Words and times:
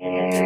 Hello 0.00 0.40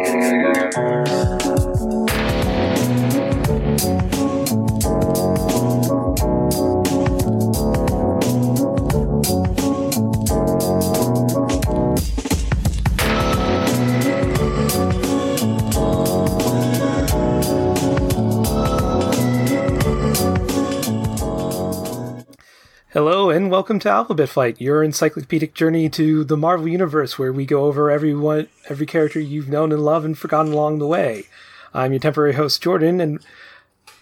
and 23.45 23.51
welcome 23.51 23.77
to 23.77 23.87
Alphabet 23.91 24.27
Flight, 24.27 24.59
your 24.59 24.81
encyclopedic 24.81 25.53
journey 25.53 25.87
to 25.87 26.23
the 26.23 26.35
Marvel 26.35 26.67
Universe, 26.67 27.19
where 27.19 27.31
we 27.31 27.45
go 27.45 27.65
over 27.65 27.91
everyone, 27.91 28.47
every 28.69 28.87
character 28.87 29.19
you've 29.19 29.49
known 29.49 29.71
and 29.71 29.85
loved 29.85 30.03
and 30.03 30.17
forgotten 30.17 30.51
along 30.51 30.79
the 30.79 30.87
way. 30.87 31.27
I'm 31.71 31.91
your 31.91 31.99
temporary 31.99 32.33
host, 32.33 32.63
Jordan, 32.63 32.99
and 32.99 33.23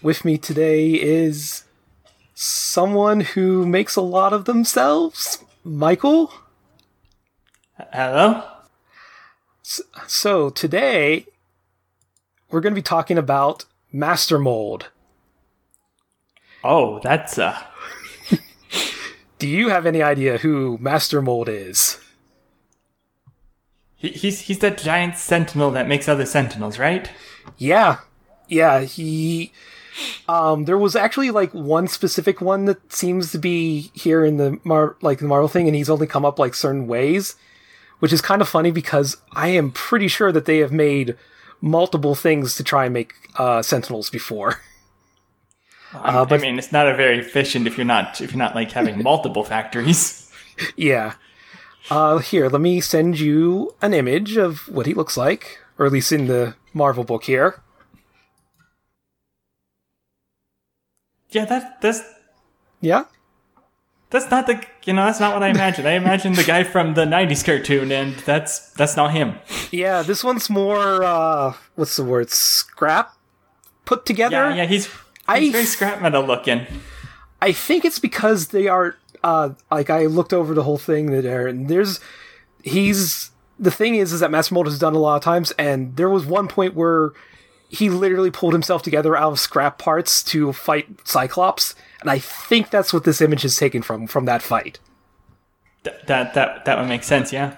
with 0.00 0.24
me 0.24 0.38
today 0.38 0.92
is 0.92 1.64
someone 2.32 3.20
who 3.20 3.66
makes 3.66 3.96
a 3.96 4.00
lot 4.00 4.32
of 4.32 4.46
themselves, 4.46 5.44
Michael. 5.62 6.32
Hello? 7.92 8.44
So 10.06 10.48
today 10.48 11.26
we're 12.50 12.62
going 12.62 12.72
to 12.72 12.78
be 12.78 12.82
talking 12.82 13.18
about 13.18 13.66
Master 13.92 14.38
Mold. 14.38 14.88
Oh, 16.62 16.98
that's 17.00 17.38
uh 17.38 17.62
Do 19.38 19.48
you 19.48 19.68
have 19.68 19.86
any 19.86 20.02
idea 20.02 20.38
who 20.38 20.78
Master 20.80 21.20
Mold 21.20 21.48
is? 21.48 21.98
he, 24.04 24.10
he's 24.10 24.40
he's 24.42 24.58
that 24.60 24.78
giant 24.78 25.16
sentinel 25.16 25.70
that 25.72 25.88
makes 25.88 26.08
other 26.08 26.26
sentinels, 26.26 26.78
right? 26.78 27.10
Yeah. 27.56 27.98
Yeah, 28.48 28.80
he 28.82 29.52
um 30.28 30.64
there 30.64 30.78
was 30.78 30.94
actually 30.96 31.30
like 31.30 31.52
one 31.52 31.88
specific 31.88 32.40
one 32.40 32.64
that 32.66 32.92
seems 32.92 33.32
to 33.32 33.38
be 33.38 33.90
here 33.94 34.24
in 34.24 34.36
the 34.36 34.58
Mar- 34.64 34.96
like 35.00 35.18
the 35.18 35.26
Marvel 35.26 35.48
thing 35.48 35.66
and 35.66 35.76
he's 35.76 35.90
only 35.90 36.06
come 36.06 36.24
up 36.24 36.38
like 36.38 36.54
certain 36.54 36.86
ways, 36.86 37.36
which 38.00 38.12
is 38.12 38.20
kind 38.20 38.42
of 38.42 38.48
funny 38.48 38.70
because 38.70 39.16
I 39.32 39.48
am 39.48 39.70
pretty 39.72 40.08
sure 40.08 40.32
that 40.32 40.44
they 40.44 40.58
have 40.58 40.72
made 40.72 41.16
multiple 41.60 42.14
things 42.14 42.56
to 42.56 42.64
try 42.64 42.84
and 42.84 42.94
make 42.94 43.14
uh 43.36 43.62
sentinels 43.62 44.10
before. 44.10 44.60
Um, 45.94 46.26
I 46.30 46.38
mean, 46.38 46.58
it's 46.58 46.72
not 46.72 46.88
a 46.88 46.94
very 46.96 47.18
efficient 47.18 47.66
if 47.66 47.76
you're 47.76 47.84
not 47.86 48.20
if 48.20 48.32
you're 48.32 48.38
not 48.38 48.54
like 48.54 48.72
having 48.72 49.02
multiple 49.10 49.44
factories. 49.44 50.30
yeah. 50.76 51.14
Uh 51.90 52.18
here, 52.18 52.48
let 52.48 52.60
me 52.60 52.80
send 52.80 53.18
you 53.20 53.74
an 53.82 53.92
image 53.94 54.36
of 54.36 54.68
what 54.68 54.86
he 54.86 54.94
looks 54.94 55.16
like, 55.16 55.58
or 55.78 55.86
at 55.86 55.92
least 55.92 56.12
in 56.12 56.26
the 56.26 56.54
Marvel 56.72 57.04
book 57.04 57.24
here. 57.24 57.60
Yeah, 61.30 61.44
that 61.46 61.80
that's 61.80 62.00
Yeah? 62.80 63.04
that's 64.10 64.30
not 64.30 64.46
the 64.46 64.64
you 64.84 64.92
know 64.92 65.04
that's 65.06 65.18
not 65.20 65.34
what 65.34 65.42
I 65.42 65.48
imagined. 65.48 65.88
I 65.88 65.92
imagined 65.92 66.36
the 66.36 66.44
guy 66.44 66.62
from 66.62 66.94
the 66.94 67.04
'90s 67.04 67.44
cartoon, 67.44 67.90
and 67.90 68.14
that's 68.24 68.70
that's 68.74 68.96
not 68.96 69.12
him. 69.12 69.38
Yeah, 69.72 70.02
this 70.02 70.22
one's 70.22 70.48
more 70.48 71.02
uh 71.02 71.54
what's 71.74 71.96
the 71.96 72.04
word? 72.04 72.30
Scrap 72.30 73.12
put 73.84 74.06
together. 74.06 74.36
Yeah, 74.50 74.54
yeah, 74.54 74.64
he's 74.66 74.88
I 75.26 75.40
he's 75.40 75.52
very 75.52 75.64
scrap 75.64 76.02
metal 76.02 76.22
looking. 76.24 76.66
I 77.40 77.52
think 77.52 77.84
it's 77.84 77.98
because 77.98 78.48
they 78.48 78.68
are 78.68 78.96
uh 79.22 79.50
like 79.70 79.90
I 79.90 80.06
looked 80.06 80.32
over 80.32 80.54
the 80.54 80.62
whole 80.62 80.78
thing 80.78 81.10
that 81.12 81.24
Aaron 81.24 81.66
there's 81.66 82.00
he's 82.62 83.30
the 83.58 83.70
thing 83.70 83.94
is 83.94 84.12
is 84.12 84.20
that 84.20 84.30
Master 84.30 84.54
Mold 84.54 84.66
has 84.66 84.78
done 84.78 84.94
a 84.94 84.98
lot 84.98 85.16
of 85.16 85.22
times 85.22 85.50
and 85.52 85.96
there 85.96 86.10
was 86.10 86.26
one 86.26 86.48
point 86.48 86.74
where 86.74 87.12
he 87.68 87.88
literally 87.90 88.30
pulled 88.30 88.52
himself 88.52 88.82
together 88.82 89.16
out 89.16 89.32
of 89.32 89.38
scrap 89.40 89.78
parts 89.78 90.22
to 90.24 90.52
fight 90.52 90.86
Cyclops 91.06 91.74
and 92.00 92.10
I 92.10 92.18
think 92.18 92.70
that's 92.70 92.92
what 92.92 93.04
this 93.04 93.20
image 93.20 93.44
is 93.44 93.56
taken 93.56 93.82
from 93.82 94.06
from 94.06 94.24
that 94.26 94.42
fight 94.42 94.78
Th- 95.84 95.96
that 96.06 96.34
that 96.34 96.64
that 96.64 96.78
would 96.78 96.88
make 96.88 97.02
sense. 97.04 97.32
Yeah. 97.32 97.56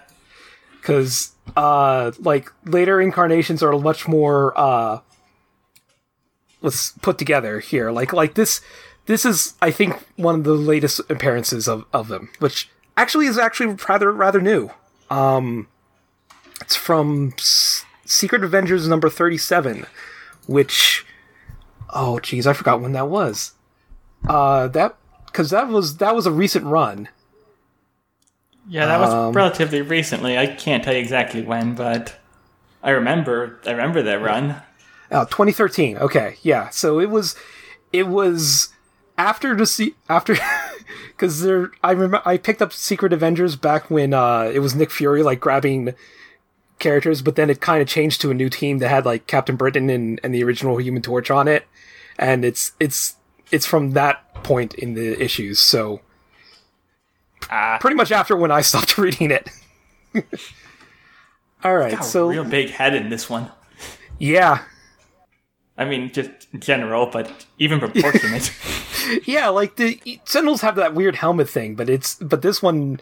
cuz 0.83 1.33
uh 1.57 2.13
like 2.21 2.51
later 2.65 3.01
incarnations 3.01 3.63
are 3.63 3.73
much 3.79 4.07
more 4.09 4.53
uh 4.59 4.99
let's 6.63 6.93
put 7.03 7.19
together 7.19 7.61
here 7.61 7.91
like 7.91 8.13
like 8.13 8.35
this 8.35 8.61
this 9.07 9.25
is 9.25 9.55
i 9.63 9.71
think 9.71 9.95
one 10.17 10.35
of 10.37 10.45
the 10.45 10.55
latest 10.55 11.01
appearances 11.11 11.69
of, 11.69 11.85
of 11.93 12.09
them 12.09 12.29
which 12.39 12.69
actually 12.97 13.27
is 13.27 13.39
actually 13.39 13.77
rather 13.89 14.11
rather 14.13 14.41
new 14.41 14.71
um 15.11 15.69
it's 16.61 16.75
from 16.77 17.33
S- 17.39 17.85
secret 18.05 18.43
avengers 18.43 18.89
number 18.89 19.09
37 19.11 19.87
which 20.47 21.05
oh 21.91 22.19
geez 22.21 22.47
i 22.47 22.53
forgot 22.53 22.81
when 22.81 22.93
that 22.93 23.09
was 23.09 23.53
uh 24.29 24.67
that 24.69 24.97
because 25.27 25.51
that 25.51 25.69
was 25.69 25.99
that 25.99 26.15
was 26.15 26.27
a 26.27 26.33
recent 26.33 26.65
run 26.65 27.09
Yeah, 28.69 28.87
that 28.87 28.99
was 28.99 29.11
Um, 29.13 29.33
relatively 29.33 29.81
recently. 29.83 30.37
I 30.37 30.47
can't 30.49 30.83
tell 30.83 30.93
you 30.95 30.99
exactly 30.99 31.41
when, 31.43 31.75
but 31.77 32.17
I 32.83 32.91
remember 32.91 33.61
I 33.65 33.71
remember 33.71 34.03
that 34.03 34.21
run. 34.21 34.57
Oh, 35.11 35.25
2013. 35.25 35.99
Okay, 35.99 36.37
yeah. 36.43 36.69
So 36.71 36.99
it 37.01 37.11
was, 37.11 37.37
it 37.93 38.07
was 38.09 38.69
after 39.19 39.55
the 39.57 39.67
se- 39.67 39.95
after 40.09 40.37
because 41.09 41.43
there. 41.43 41.71
I 41.85 41.93
remember 41.93 42.21
I 42.25 42.37
picked 42.37 42.61
up 42.61 42.73
Secret 42.73 43.13
Avengers 43.13 43.57
back 43.57 43.91
when 43.91 44.13
uh 44.13 44.51
it 44.53 44.59
was 44.59 44.75
Nick 44.75 44.91
Fury 44.91 45.23
like 45.23 45.41
grabbing 45.41 45.95
characters, 46.79 47.23
but 47.23 47.37
then 47.37 47.49
it 47.49 47.61
kind 47.61 47.81
of 47.81 47.89
changed 47.89 48.21
to 48.21 48.31
a 48.31 48.35
new 48.35 48.51
team 48.51 48.79
that 48.79 48.89
had 48.89 49.07
like 49.07 49.27
Captain 49.27 49.57
Britain 49.57 49.89
and 49.89 50.21
and 50.23 50.35
the 50.35 50.43
original 50.45 50.77
Human 50.79 51.01
Torch 51.03 51.31
on 51.31 51.49
it, 51.49 51.67
and 52.19 52.45
it's 52.45 52.73
it's 52.81 53.17
it's 53.51 53.65
from 53.65 53.93
that 53.93 54.35
point 54.43 54.75
in 54.75 54.95
the 54.95 55.19
issues. 55.23 55.59
So 55.61 56.01
Ah, 57.51 57.79
pretty 57.81 57.95
much 57.97 58.11
after 58.11 58.37
when 58.37 58.51
I 58.51 58.61
stopped 58.61 58.99
reading 58.99 59.31
it. 59.31 59.49
All 61.65 61.77
right, 61.77 62.03
so 62.05 62.29
real 62.29 62.45
big 62.45 62.71
head 62.71 62.95
in 62.95 63.09
this 63.09 63.29
one. 63.31 63.51
yeah, 64.19 64.63
I 65.79 65.85
mean, 65.85 66.11
just 66.13 66.31
general, 66.59 67.07
but 67.07 67.47
even 67.59 67.79
proportionate. 67.81 68.53
Yeah, 69.25 69.51
like 69.51 69.77
the 69.77 70.01
Sentinels 70.25 70.63
have 70.63 70.75
that 70.75 70.93
weird 70.93 71.15
helmet 71.15 71.49
thing, 71.49 71.77
but 71.77 71.89
it's 71.89 72.17
but 72.17 72.43
this 72.43 72.61
one 72.61 72.99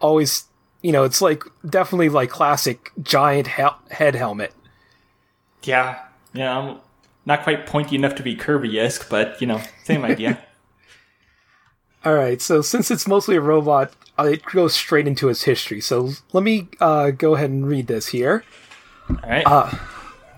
always, 0.00 0.44
you 0.80 0.92
know, 0.92 1.02
it's 1.02 1.20
like 1.20 1.42
definitely 1.68 2.08
like 2.08 2.30
classic 2.30 2.92
giant 3.02 3.48
hel- 3.48 3.80
head 3.90 4.14
helmet. 4.14 4.52
yeah, 5.64 5.98
yeah. 6.32 6.56
I'm 6.56 6.76
not 7.26 7.42
quite 7.42 7.66
pointy 7.66 7.96
enough 7.96 8.14
to 8.14 8.22
be 8.22 8.36
Kirby-esque, 8.36 9.10
but 9.10 9.40
you 9.40 9.48
know, 9.48 9.60
same 9.82 10.04
idea. 10.04 10.38
All 12.04 12.14
right, 12.14 12.40
so 12.40 12.62
since 12.62 12.90
it's 12.92 13.08
mostly 13.08 13.34
a 13.34 13.40
robot, 13.40 13.92
uh, 14.18 14.24
it 14.24 14.44
goes 14.44 14.74
straight 14.74 15.08
into 15.08 15.28
its 15.28 15.42
history. 15.42 15.80
So 15.80 16.10
let 16.32 16.44
me 16.44 16.68
uh, 16.80 17.10
go 17.10 17.34
ahead 17.34 17.50
and 17.50 17.66
read 17.66 17.88
this 17.88 18.06
here. 18.08 18.44
All 19.08 19.16
right. 19.28 19.44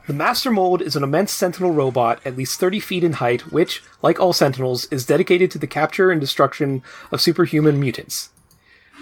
The 0.08 0.12
Master 0.12 0.50
Mold 0.50 0.82
is 0.82 0.96
an 0.96 1.04
immense 1.04 1.32
sentinel 1.32 1.70
robot, 1.70 2.20
at 2.24 2.36
least 2.36 2.58
30 2.58 2.80
feet 2.80 3.04
in 3.04 3.14
height, 3.14 3.52
which, 3.52 3.84
like 4.02 4.18
all 4.18 4.32
sentinels, 4.32 4.86
is 4.86 5.06
dedicated 5.06 5.50
to 5.52 5.58
the 5.58 5.68
capture 5.68 6.10
and 6.10 6.20
destruction 6.20 6.82
of 7.12 7.20
superhuman 7.20 7.78
mutants. 7.78 8.30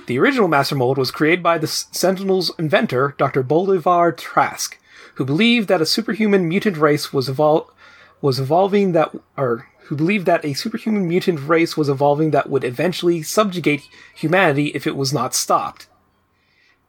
The 0.06 0.18
original 0.18 0.48
Master 0.48 0.74
Mold 0.74 0.98
was 0.98 1.10
created 1.10 1.42
by 1.42 1.56
the 1.56 1.66
Sentinel's 1.66 2.52
inventor, 2.58 3.14
Dr. 3.16 3.42
Bolivar 3.42 4.12
Trask, 4.12 4.78
who 5.14 5.24
believed 5.24 5.68
that 5.68 5.80
a 5.80 5.86
superhuman 5.86 6.48
mutant 6.48 6.76
race 6.76 7.12
was 7.12 7.28
evol- 7.28 7.68
was 8.20 8.38
evolving 8.38 8.92
that 8.92 9.14
or 9.38 9.68
who 9.84 9.96
believed 9.96 10.26
that 10.26 10.44
a 10.44 10.52
superhuman 10.52 11.08
mutant 11.08 11.40
race 11.48 11.76
was 11.76 11.88
evolving 11.88 12.30
that 12.30 12.50
would 12.50 12.64
eventually 12.64 13.22
subjugate 13.22 13.88
humanity 14.14 14.66
if 14.68 14.86
it 14.86 14.96
was 14.96 15.12
not 15.12 15.34
stopped. 15.34 15.86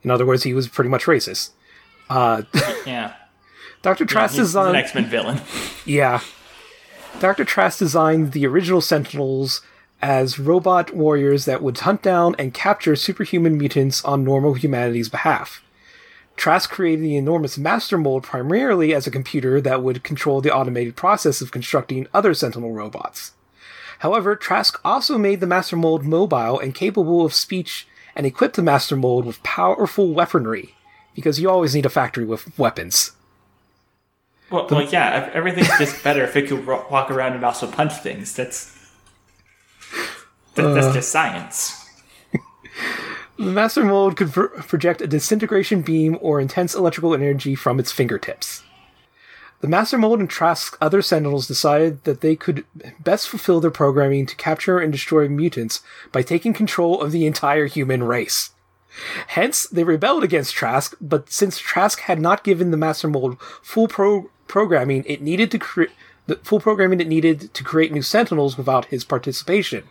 In 0.03 0.11
other 0.11 0.25
words, 0.25 0.43
he 0.43 0.53
was 0.53 0.67
pretty 0.67 0.89
much 0.89 1.05
racist. 1.05 1.51
Uh, 2.09 2.43
yeah. 2.85 3.13
Dr. 3.81 4.05
Trask 4.05 4.33
He's, 4.33 4.39
he's 4.39 4.55
an 4.55 4.61
designed 4.61 4.77
X-Men 4.77 5.05
villain. 5.05 5.41
yeah. 5.85 6.21
Dr. 7.19 7.45
Trask 7.45 7.79
designed 7.79 8.31
the 8.31 8.45
original 8.45 8.81
Sentinels 8.81 9.61
as 10.01 10.39
robot 10.39 10.95
warriors 10.95 11.45
that 11.45 11.61
would 11.61 11.77
hunt 11.79 12.01
down 12.01 12.35
and 12.39 12.53
capture 12.53 12.95
superhuman 12.95 13.57
mutants 13.57 14.03
on 14.03 14.23
normal 14.23 14.53
humanity's 14.53 15.09
behalf. 15.09 15.63
Trask 16.35 16.71
created 16.71 17.03
the 17.03 17.17
enormous 17.17 17.57
Master 17.57 17.97
Mold 17.97 18.23
primarily 18.23 18.93
as 18.93 19.05
a 19.05 19.11
computer 19.11 19.61
that 19.61 19.83
would 19.83 20.03
control 20.03 20.41
the 20.41 20.53
automated 20.53 20.95
process 20.95 21.41
of 21.41 21.51
constructing 21.51 22.07
other 22.13 22.33
Sentinel 22.33 22.71
robots. 22.71 23.33
However, 23.99 24.35
Trask 24.35 24.79
also 24.83 25.19
made 25.19 25.39
the 25.39 25.47
Master 25.47 25.75
Mold 25.75 26.03
mobile 26.03 26.59
and 26.59 26.73
capable 26.73 27.23
of 27.23 27.33
speech 27.33 27.87
and 28.15 28.25
equipped 28.25 28.55
the 28.55 28.63
Master 28.63 28.95
Mold 28.95 29.25
with 29.25 29.43
powerful 29.43 30.13
weaponry, 30.13 30.73
because 31.13 31.39
you 31.39 31.49
always 31.49 31.75
need 31.75 31.85
a 31.85 31.89
factory 31.89 32.25
with 32.25 32.57
weapons. 32.57 33.11
Well, 34.51 34.67
well, 34.69 34.83
yeah. 34.83 35.29
Everything's 35.33 35.69
just 35.79 36.03
better 36.03 36.23
if 36.23 36.35
it 36.35 36.47
could 36.49 36.65
walk 36.67 37.09
around 37.09 37.33
and 37.33 37.43
also 37.43 37.67
punch 37.67 37.93
things. 37.93 38.33
That's 38.35 38.75
that, 40.55 40.65
Uh. 40.65 40.73
that's 40.73 40.93
just 40.93 41.11
science. 41.11 41.77
The 43.37 43.45
Master 43.51 43.83
Mold 43.83 44.17
could 44.17 44.31
pro- 44.31 44.49
project 44.49 45.01
a 45.01 45.07
disintegration 45.07 45.81
beam 45.81 46.17
or 46.21 46.39
intense 46.39 46.75
electrical 46.75 47.13
energy 47.13 47.55
from 47.55 47.79
its 47.79 47.91
fingertips. 47.91 48.63
The 49.61 49.67
Master 49.67 49.97
Mold 49.97 50.19
and 50.19 50.29
Trask's 50.29 50.75
other 50.81 51.01
Sentinels 51.03 51.47
decided 51.47 52.03
that 52.03 52.21
they 52.21 52.35
could 52.35 52.65
best 52.99 53.29
fulfill 53.29 53.59
their 53.61 53.71
programming 53.71 54.25
to 54.25 54.35
capture 54.35 54.79
and 54.79 54.91
destroy 54.91 55.27
mutants 55.29 55.81
by 56.11 56.23
taking 56.23 56.51
control 56.53 56.99
of 57.01 57.11
the 57.11 57.25
entire 57.27 57.67
human 57.67 58.03
race. 58.03 58.51
Hence, 59.27 59.67
they 59.67 59.83
rebelled 59.83 60.23
against 60.23 60.55
Trask, 60.55 60.95
but 60.99 61.31
since 61.31 61.59
Trask 61.59 61.99
had 62.01 62.19
not 62.19 62.43
given 62.43 62.71
the 62.71 62.77
Master 62.77 63.07
Mold 63.07 63.39
full 63.61 63.87
pro- 63.87 64.29
programming 64.51 65.03
it 65.07 65.21
needed 65.21 65.49
to 65.49 65.57
create 65.57 65.91
the 66.27 66.35
full 66.43 66.59
programming 66.59 66.99
it 66.99 67.07
needed 67.07 67.53
to 67.53 67.63
create 67.63 67.91
new 67.91 68.03
Sentinels 68.03 68.57
without 68.57 68.85
his 68.85 69.03
participation. 69.03 69.85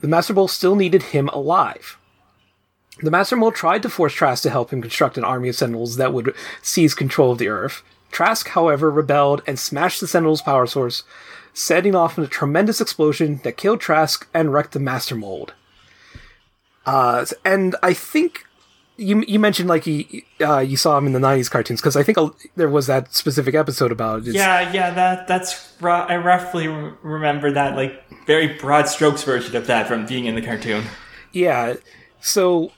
The 0.00 0.08
Master 0.08 0.32
Mold 0.32 0.50
still 0.50 0.76
needed 0.76 1.02
him 1.14 1.28
alive. 1.28 1.98
The 3.02 3.10
Master 3.10 3.36
Mold 3.36 3.54
tried 3.54 3.82
to 3.82 3.90
force 3.90 4.14
Trask 4.14 4.42
to 4.44 4.50
help 4.50 4.72
him 4.72 4.80
construct 4.80 5.18
an 5.18 5.24
army 5.24 5.48
of 5.50 5.56
Sentinels 5.56 5.96
that 5.96 6.14
would 6.14 6.34
seize 6.62 6.94
control 6.94 7.32
of 7.32 7.38
the 7.38 7.48
Earth. 7.48 7.82
Trask, 8.10 8.48
however, 8.48 8.90
rebelled 8.90 9.42
and 9.46 9.58
smashed 9.58 10.00
the 10.00 10.06
Sentinel's 10.06 10.42
power 10.42 10.66
source, 10.66 11.02
setting 11.52 11.94
off 11.94 12.16
a 12.16 12.26
tremendous 12.26 12.80
explosion 12.80 13.40
that 13.44 13.56
killed 13.56 13.80
Trask 13.80 14.26
and 14.32 14.52
wrecked 14.52 14.72
the 14.72 14.80
Master 14.80 15.16
Mold. 15.16 15.54
Uh, 16.86 17.26
and 17.44 17.76
I 17.82 17.92
think 17.92 18.46
you 19.00 19.24
you 19.26 19.38
mentioned 19.38 19.68
like 19.68 19.86
you 19.86 20.04
uh, 20.40 20.58
you 20.58 20.76
saw 20.76 20.96
him 20.98 21.06
in 21.06 21.12
the 21.12 21.18
'90s 21.18 21.50
cartoons 21.50 21.80
because 21.80 21.96
I 21.96 22.02
think 22.02 22.18
a, 22.18 22.30
there 22.56 22.68
was 22.68 22.86
that 22.86 23.14
specific 23.14 23.54
episode 23.54 23.90
about 23.92 24.20
it. 24.20 24.28
It's- 24.28 24.34
Yeah, 24.34 24.70
yeah, 24.72 24.90
that 24.94 25.26
that's 25.26 25.72
I 25.82 26.16
roughly 26.16 26.68
remember 26.68 27.50
that 27.52 27.76
like 27.76 28.04
very 28.26 28.48
broad 28.58 28.88
strokes 28.88 29.22
version 29.24 29.56
of 29.56 29.66
that 29.66 29.88
from 29.88 30.06
being 30.06 30.26
in 30.26 30.34
the 30.34 30.42
cartoon. 30.42 30.84
Yeah. 31.32 31.74
So, 32.20 32.72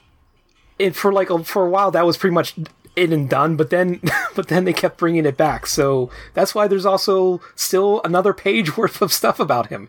it 0.79 0.95
for 0.95 1.13
like 1.13 1.31
a, 1.31 1.43
for 1.43 1.67
a 1.67 1.71
while 1.71 1.91
that 1.91 2.07
was 2.07 2.17
pretty 2.17 2.35
much 2.35 2.55
in 2.95 3.13
and 3.13 3.29
done, 3.29 3.57
but 3.57 3.71
then 3.71 4.01
but 4.37 4.49
then 4.49 4.65
they 4.65 4.73
kept 4.73 4.99
bringing 4.99 5.27
it 5.27 5.37
back. 5.37 5.67
So 5.67 6.11
that's 6.35 6.55
why 6.55 6.69
there's 6.69 6.87
also 6.87 7.41
still 7.57 8.01
another 8.05 8.33
page 8.33 8.77
worth 8.79 9.03
of 9.03 9.13
stuff 9.13 9.41
about 9.41 9.67
him. 9.69 9.89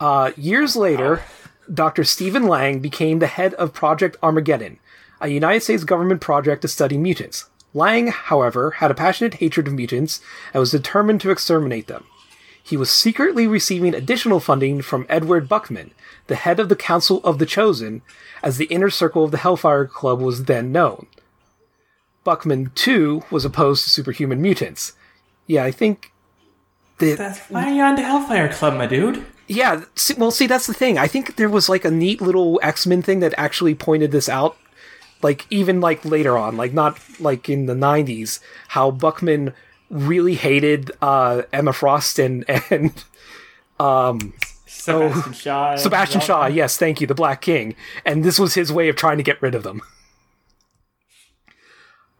Uh, 0.00 0.32
years 0.36 0.74
later, 0.76 1.22
Dr. 1.72 2.04
Stephen 2.04 2.46
Lang 2.48 2.80
became 2.80 3.18
the 3.18 3.26
head 3.26 3.54
of 3.54 3.72
Project 3.74 4.16
Armageddon, 4.22 4.78
a 5.22 5.28
United 5.28 5.62
States 5.62 5.84
government 5.84 6.20
project 6.20 6.62
to 6.62 6.68
study 6.68 6.98
mutants. 6.98 7.46
Lang, 7.72 8.08
however, 8.08 8.72
had 8.72 8.90
a 8.90 8.94
passionate 8.94 9.34
hatred 9.34 9.66
of 9.66 9.72
mutants 9.72 10.20
and 10.52 10.60
was 10.60 10.72
determined 10.72 11.20
to 11.22 11.30
exterminate 11.30 11.86
them. 11.86 12.04
He 12.62 12.76
was 12.76 12.90
secretly 12.90 13.46
receiving 13.46 13.94
additional 13.94 14.40
funding 14.40 14.82
from 14.82 15.06
Edward 15.08 15.48
Buckman, 15.48 15.92
the 16.26 16.36
head 16.36 16.60
of 16.60 16.68
the 16.68 16.76
Council 16.76 17.20
of 17.24 17.38
the 17.38 17.46
Chosen, 17.46 18.02
as 18.42 18.58
the 18.58 18.66
inner 18.66 18.90
circle 18.90 19.24
of 19.24 19.30
the 19.30 19.38
Hellfire 19.38 19.86
Club 19.86 20.20
was 20.20 20.44
then 20.44 20.70
known. 20.70 21.06
Buckman, 22.24 22.70
too, 22.74 23.24
was 23.30 23.44
opposed 23.44 23.84
to 23.84 23.90
superhuman 23.90 24.40
mutants. 24.40 24.92
Yeah, 25.46 25.64
I 25.64 25.72
think. 25.72 26.12
The, 26.98 27.14
That's 27.14 27.40
why 27.48 27.64
are 27.64 27.74
you 27.74 27.82
on 27.82 27.96
the 27.96 28.02
Hellfire 28.02 28.52
Club, 28.52 28.74
my 28.74 28.86
dude? 28.86 29.24
yeah, 29.48 29.84
well, 30.16 30.30
see, 30.30 30.46
that's 30.46 30.66
the 30.66 30.74
thing. 30.74 30.98
I 30.98 31.08
think 31.08 31.36
there 31.36 31.48
was 31.48 31.68
like 31.68 31.84
a 31.84 31.90
neat 31.90 32.20
little 32.20 32.60
X 32.62 32.86
Men 32.86 33.02
thing 33.02 33.20
that 33.20 33.34
actually 33.36 33.74
pointed 33.74 34.12
this 34.12 34.28
out. 34.28 34.56
Like, 35.22 35.46
even 35.50 35.80
like 35.80 36.04
later 36.04 36.36
on, 36.36 36.56
like 36.56 36.72
not 36.72 36.98
like 37.20 37.48
in 37.48 37.66
the 37.66 37.74
90s, 37.74 38.40
how 38.68 38.90
Buckman 38.90 39.54
really 39.88 40.34
hated 40.34 40.90
uh, 41.00 41.42
Emma 41.52 41.72
Frost 41.72 42.18
and, 42.18 42.44
and 42.70 43.04
um, 43.78 44.32
Sebastian 44.66 45.32
Shaw. 45.32 45.76
Sebastian 45.76 46.20
Shaw, 46.20 46.46
yes, 46.46 46.76
thank 46.76 47.00
you, 47.00 47.06
the 47.06 47.14
Black 47.14 47.40
King. 47.40 47.76
And 48.04 48.24
this 48.24 48.38
was 48.38 48.54
his 48.54 48.72
way 48.72 48.88
of 48.88 48.96
trying 48.96 49.18
to 49.18 49.22
get 49.22 49.40
rid 49.40 49.54
of 49.54 49.62
them. 49.62 49.80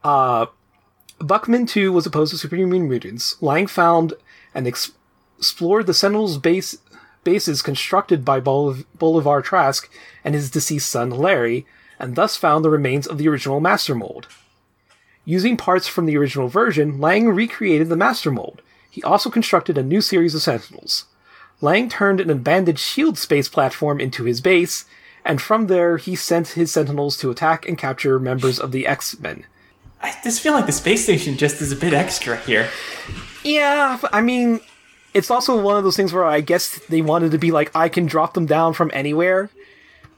Uh, 0.03 0.47
Buckman, 1.19 1.65
too, 1.65 1.93
was 1.93 2.05
opposed 2.05 2.31
to 2.31 2.37
superhuman 2.37 2.89
mutants. 2.89 3.41
Lang 3.41 3.67
found 3.67 4.13
and 4.53 4.67
ex- 4.67 4.91
explored 5.37 5.87
the 5.87 5.93
Sentinels' 5.93 6.37
base, 6.37 6.77
bases 7.23 7.61
constructed 7.61 8.25
by 8.25 8.41
Boliv- 8.41 8.85
Bolivar 8.99 9.41
Trask 9.41 9.89
and 10.23 10.35
his 10.35 10.51
deceased 10.51 10.89
son, 10.89 11.09
Larry, 11.09 11.65
and 12.03 12.15
thus 12.15 12.35
found 12.35 12.65
the 12.65 12.69
remains 12.69 13.07
of 13.07 13.17
the 13.17 13.29
original 13.29 13.61
Master 13.61 13.95
Mold. 13.95 14.27
Using 15.23 15.55
parts 15.55 15.87
from 15.87 16.05
the 16.05 16.17
original 16.17 16.49
version, 16.49 16.99
Lang 16.99 17.29
recreated 17.29 17.87
the 17.87 17.95
Master 17.95 18.29
Mold. 18.29 18.61
He 18.91 19.01
also 19.03 19.29
constructed 19.29 19.77
a 19.77 19.83
new 19.83 20.01
series 20.01 20.35
of 20.35 20.41
Sentinels. 20.41 21.05
Lang 21.61 21.87
turned 21.87 22.19
an 22.19 22.29
abandoned 22.29 22.77
shield 22.77 23.17
space 23.17 23.47
platform 23.47 24.01
into 24.01 24.25
his 24.25 24.41
base, 24.41 24.83
and 25.23 25.41
from 25.41 25.67
there 25.67 25.95
he 25.95 26.13
sent 26.13 26.49
his 26.49 26.73
Sentinels 26.73 27.15
to 27.17 27.31
attack 27.31 27.65
and 27.65 27.77
capture 27.77 28.19
members 28.19 28.59
of 28.59 28.73
the 28.73 28.85
X 28.85 29.17
Men. 29.19 29.45
I 30.01 30.13
just 30.25 30.41
feel 30.41 30.51
like 30.51 30.65
the 30.65 30.73
space 30.73 31.03
station 31.03 31.37
just 31.37 31.61
is 31.61 31.71
a 31.71 31.77
bit 31.77 31.93
extra 31.93 32.35
here. 32.35 32.67
Yeah, 33.45 33.97
I 34.11 34.19
mean, 34.19 34.59
it's 35.13 35.31
also 35.31 35.61
one 35.61 35.77
of 35.77 35.85
those 35.85 35.95
things 35.95 36.11
where 36.11 36.25
I 36.25 36.41
guess 36.41 36.79
they 36.89 37.01
wanted 37.01 37.31
to 37.31 37.37
be 37.37 37.51
like, 37.51 37.73
I 37.73 37.87
can 37.87 38.07
drop 38.07 38.33
them 38.33 38.45
down 38.45 38.73
from 38.73 38.91
anywhere, 38.93 39.49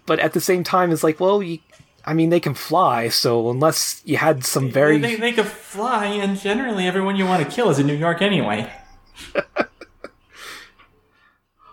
but 0.07 0.19
at 0.19 0.33
the 0.33 0.41
same 0.41 0.63
time, 0.63 0.91
it's 0.91 1.03
like, 1.03 1.19
well, 1.19 1.43
you, 1.43 1.59
I 2.06 2.13
mean, 2.13 2.30
they 2.30 2.40
can 2.40 2.54
fly, 2.54 3.10
so 3.10 3.50
unless 3.50 4.02
you 4.06 4.18
had 4.18 4.46
some 4.46 4.69
very. 4.69 5.00
They, 5.00 5.16
they 5.16 5.34
could 5.34 5.48
fly, 5.48 6.06
and 6.06 6.40
generally 6.40 6.88
everyone 6.88 7.16
you 7.16 7.25
want 7.25 7.44
to 7.44 7.50
kill 7.50 7.69
is 7.69 7.80
in 7.80 7.88
New 7.88 7.96
York 7.96 8.22
anyway. 8.22 8.72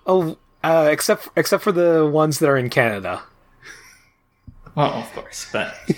oh, 0.07 0.39
uh, 0.65 0.89
except 0.91 1.29
except 1.37 1.63
for 1.63 1.73
the 1.73 2.07
ones 2.07 2.39
that 2.39 2.49
are 2.49 2.57
in 2.57 2.71
Canada. 2.71 3.23
Well, 4.75 4.95
of 4.95 5.13
course, 5.13 5.47
but 5.53 5.75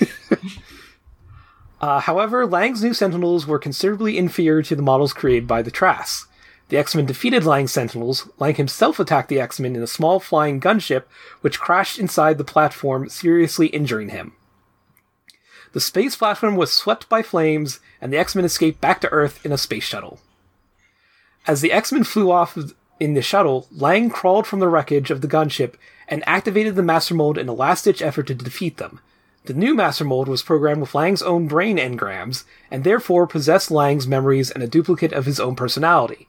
Uh, 1.84 2.00
however, 2.00 2.46
Lang's 2.46 2.82
new 2.82 2.94
Sentinels 2.94 3.46
were 3.46 3.58
considerably 3.58 4.16
inferior 4.16 4.62
to 4.62 4.74
the 4.74 4.80
models 4.80 5.12
created 5.12 5.46
by 5.46 5.60
the 5.60 5.70
Trask. 5.70 6.26
The 6.74 6.80
X-Men 6.80 7.06
defeated 7.06 7.44
Lang's 7.44 7.70
Sentinels. 7.70 8.28
Lang 8.40 8.56
himself 8.56 8.98
attacked 8.98 9.28
the 9.28 9.38
X-Men 9.38 9.76
in 9.76 9.82
a 9.84 9.86
small 9.86 10.18
flying 10.18 10.60
gunship, 10.60 11.04
which 11.40 11.60
crashed 11.60 12.00
inside 12.00 12.36
the 12.36 12.42
platform, 12.42 13.08
seriously 13.08 13.68
injuring 13.68 14.08
him. 14.08 14.32
The 15.72 15.80
space 15.80 16.16
platform 16.16 16.56
was 16.56 16.72
swept 16.72 17.08
by 17.08 17.22
flames, 17.22 17.78
and 18.00 18.12
the 18.12 18.18
X-Men 18.18 18.44
escaped 18.44 18.80
back 18.80 19.00
to 19.02 19.08
Earth 19.10 19.46
in 19.46 19.52
a 19.52 19.56
space 19.56 19.84
shuttle. 19.84 20.18
As 21.46 21.60
the 21.60 21.70
X-Men 21.70 22.02
flew 22.02 22.32
off 22.32 22.58
in 22.98 23.14
the 23.14 23.22
shuttle, 23.22 23.68
Lang 23.70 24.10
crawled 24.10 24.48
from 24.48 24.58
the 24.58 24.66
wreckage 24.66 25.12
of 25.12 25.20
the 25.20 25.28
gunship 25.28 25.74
and 26.08 26.24
activated 26.26 26.74
the 26.74 26.82
Master 26.82 27.14
Mold 27.14 27.38
in 27.38 27.48
a 27.48 27.54
last-ditch 27.54 28.02
effort 28.02 28.26
to 28.26 28.34
defeat 28.34 28.78
them. 28.78 28.98
The 29.44 29.54
new 29.54 29.76
Master 29.76 30.04
Mold 30.04 30.26
was 30.26 30.42
programmed 30.42 30.80
with 30.80 30.96
Lang's 30.96 31.22
own 31.22 31.46
brain 31.46 31.76
engrams, 31.76 32.42
and 32.68 32.82
therefore 32.82 33.28
possessed 33.28 33.70
Lang's 33.70 34.08
memories 34.08 34.50
and 34.50 34.60
a 34.60 34.66
duplicate 34.66 35.12
of 35.12 35.26
his 35.26 35.38
own 35.38 35.54
personality. 35.54 36.26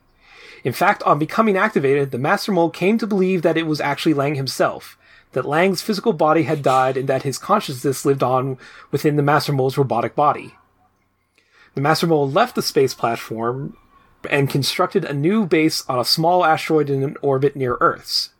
In 0.65 0.73
fact, 0.73 1.03
on 1.03 1.19
becoming 1.19 1.55
activated, 1.55 2.09
the 2.09 2.17
Master 2.17 2.51
Mold 2.51 2.73
came 2.73 2.97
to 2.97 3.05
believe 3.05 3.43
that 3.43 3.55
it 3.55 3.67
was 3.67 3.79
actually 3.79 4.15
Lang 4.15 4.33
himself, 4.33 4.97
that 5.33 5.45
Lang's 5.45 5.83
physical 5.83 6.11
body 6.11 6.43
had 6.43 6.63
died 6.63 6.97
and 6.97 7.07
that 7.07 7.21
his 7.21 7.37
consciousness 7.37 8.03
lived 8.03 8.23
on 8.23 8.57
within 8.89 9.15
the 9.15 9.21
Master 9.21 9.53
Mold's 9.53 9.77
robotic 9.77 10.15
body. 10.15 10.55
The 11.75 11.81
Master 11.81 12.07
Mold 12.07 12.33
left 12.33 12.55
the 12.55 12.63
space 12.63 12.95
platform 12.95 13.77
and 14.27 14.49
constructed 14.49 15.05
a 15.05 15.13
new 15.13 15.45
base 15.45 15.87
on 15.87 15.99
a 15.99 16.05
small 16.05 16.43
asteroid 16.43 16.89
in 16.89 17.03
an 17.03 17.15
orbit 17.21 17.55
near 17.55 17.77
Earth's. 17.79 18.31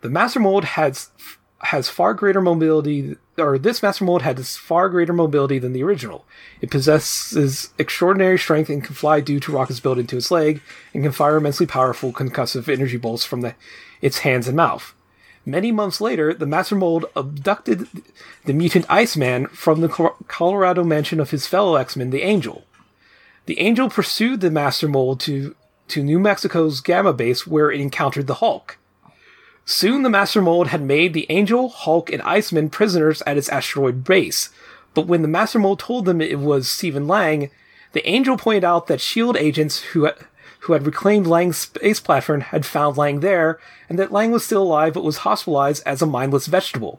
The 0.00 0.10
Master 0.10 0.40
Mold 0.40 0.64
has 0.64 1.10
has 1.60 1.88
far 1.88 2.14
greater 2.14 2.40
mobility, 2.40 3.16
or 3.40 3.58
this 3.58 3.82
Master 3.82 4.04
Mold 4.04 4.22
has 4.22 4.56
far 4.56 4.88
greater 4.88 5.12
mobility 5.12 5.58
than 5.58 5.72
the 5.72 5.82
original. 5.82 6.24
It 6.60 6.70
possesses 6.70 7.72
extraordinary 7.78 8.38
strength 8.38 8.70
and 8.70 8.82
can 8.82 8.94
fly 8.94 9.20
due 9.20 9.40
to 9.40 9.52
rockets 9.52 9.80
built 9.80 9.98
into 9.98 10.16
its 10.16 10.30
leg, 10.30 10.60
and 10.94 11.02
can 11.02 11.12
fire 11.12 11.36
immensely 11.36 11.66
powerful 11.66 12.12
concussive 12.12 12.68
energy 12.68 12.96
bolts 12.96 13.24
from 13.24 13.42
the, 13.42 13.54
its 14.00 14.18
hands 14.18 14.48
and 14.48 14.56
mouth. 14.56 14.94
Many 15.46 15.72
months 15.72 16.00
later, 16.00 16.34
the 16.34 16.46
Master 16.46 16.74
Mold 16.74 17.06
abducted 17.16 17.88
the 18.44 18.52
mutant 18.52 18.84
Iceman 18.88 19.46
from 19.46 19.80
the 19.80 19.88
Colorado 20.26 20.84
mansion 20.84 21.20
of 21.20 21.30
his 21.30 21.46
fellow 21.46 21.76
X-Men, 21.76 22.10
the 22.10 22.22
Angel. 22.22 22.64
The 23.46 23.60
Angel 23.60 23.88
pursued 23.88 24.40
the 24.40 24.50
Master 24.50 24.88
Mold 24.88 25.20
to, 25.20 25.54
to 25.88 26.02
New 26.02 26.18
Mexico's 26.18 26.80
Gamma 26.80 27.14
base 27.14 27.46
where 27.46 27.70
it 27.70 27.80
encountered 27.80 28.26
the 28.26 28.34
Hulk. 28.34 28.77
Soon 29.70 30.02
the 30.02 30.08
Master 30.08 30.40
Mold 30.40 30.68
had 30.68 30.80
made 30.80 31.12
the 31.12 31.26
Angel, 31.28 31.68
Hulk, 31.68 32.10
and 32.10 32.22
Iceman 32.22 32.70
prisoners 32.70 33.20
at 33.26 33.36
its 33.36 33.50
asteroid 33.50 34.02
base. 34.02 34.48
But 34.94 35.06
when 35.06 35.20
the 35.20 35.28
Master 35.28 35.58
Mold 35.58 35.78
told 35.78 36.06
them 36.06 36.22
it 36.22 36.38
was 36.38 36.70
Stephen 36.70 37.06
Lang, 37.06 37.50
the 37.92 38.08
Angel 38.08 38.38
pointed 38.38 38.64
out 38.64 38.86
that 38.86 39.02
SHIELD 39.02 39.36
agents 39.36 39.80
who, 39.80 40.08
who 40.60 40.72
had 40.72 40.86
reclaimed 40.86 41.26
Lang's 41.26 41.58
space 41.58 42.00
platform 42.00 42.40
had 42.40 42.64
found 42.64 42.96
Lang 42.96 43.20
there, 43.20 43.60
and 43.90 43.98
that 43.98 44.10
Lang 44.10 44.30
was 44.30 44.42
still 44.42 44.62
alive 44.62 44.94
but 44.94 45.04
was 45.04 45.18
hospitalized 45.18 45.82
as 45.84 46.00
a 46.00 46.06
mindless 46.06 46.46
vegetable. 46.46 46.98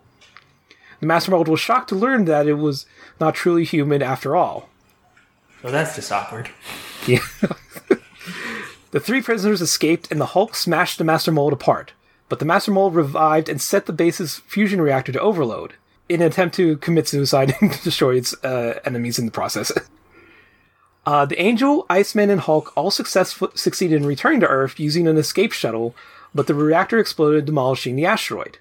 The 0.99 1.07
Master 1.07 1.31
Mold 1.31 1.47
was 1.47 1.59
shocked 1.59 1.89
to 1.89 1.95
learn 1.95 2.25
that 2.25 2.45
it 2.45 2.53
was 2.53 2.85
not 3.19 3.33
truly 3.33 3.63
human 3.63 4.03
after 4.03 4.35
all. 4.35 4.69
well, 5.63 5.73
that's 5.73 5.95
just 5.95 6.11
awkward. 6.11 6.51
Yeah. 7.07 7.25
the 8.91 8.99
three 8.99 9.23
prisoners 9.23 9.59
escaped, 9.59 10.11
and 10.11 10.21
the 10.21 10.27
Hulk 10.27 10.53
smashed 10.53 10.99
the 10.99 11.03
Master 11.03 11.31
Mold 11.31 11.53
apart. 11.53 11.93
But 12.29 12.39
the 12.39 12.45
Master 12.45 12.71
Mold 12.71 12.95
revived 12.95 13.50
and 13.50 13.59
set 13.62 13.86
the 13.88 13.93
base's 13.93 14.38
fusion 14.38 14.79
reactor 14.81 15.12
to 15.12 15.19
overload. 15.19 15.74
in 16.07 16.21
an 16.21 16.27
attempt 16.27 16.55
to 16.55 16.77
commit 16.77 17.07
suicide 17.07 17.53
and 17.62 17.81
destroy 17.83 18.15
its 18.15 18.33
uh, 18.43 18.79
enemies 18.86 19.19
in 19.19 19.25
the 19.25 19.31
process. 19.31 19.71
Uh, 21.05 21.25
the 21.25 21.41
Angel, 21.41 21.88
Iceman, 21.89 22.29
and 22.29 22.41
Hulk 22.41 22.71
all 22.75 22.91
successful- 22.91 23.50
succeeded 23.55 24.00
in 24.01 24.05
returning 24.07 24.41
to 24.41 24.48
Earth 24.48 24.79
using 24.79 25.07
an 25.07 25.17
escape 25.17 25.53
shuttle, 25.53 25.95
but 26.36 26.45
the 26.45 26.53
reactor 26.53 27.00
exploded, 27.00 27.45
demolishing 27.45 27.95
the 27.95 28.05
asteroid. 28.05 28.59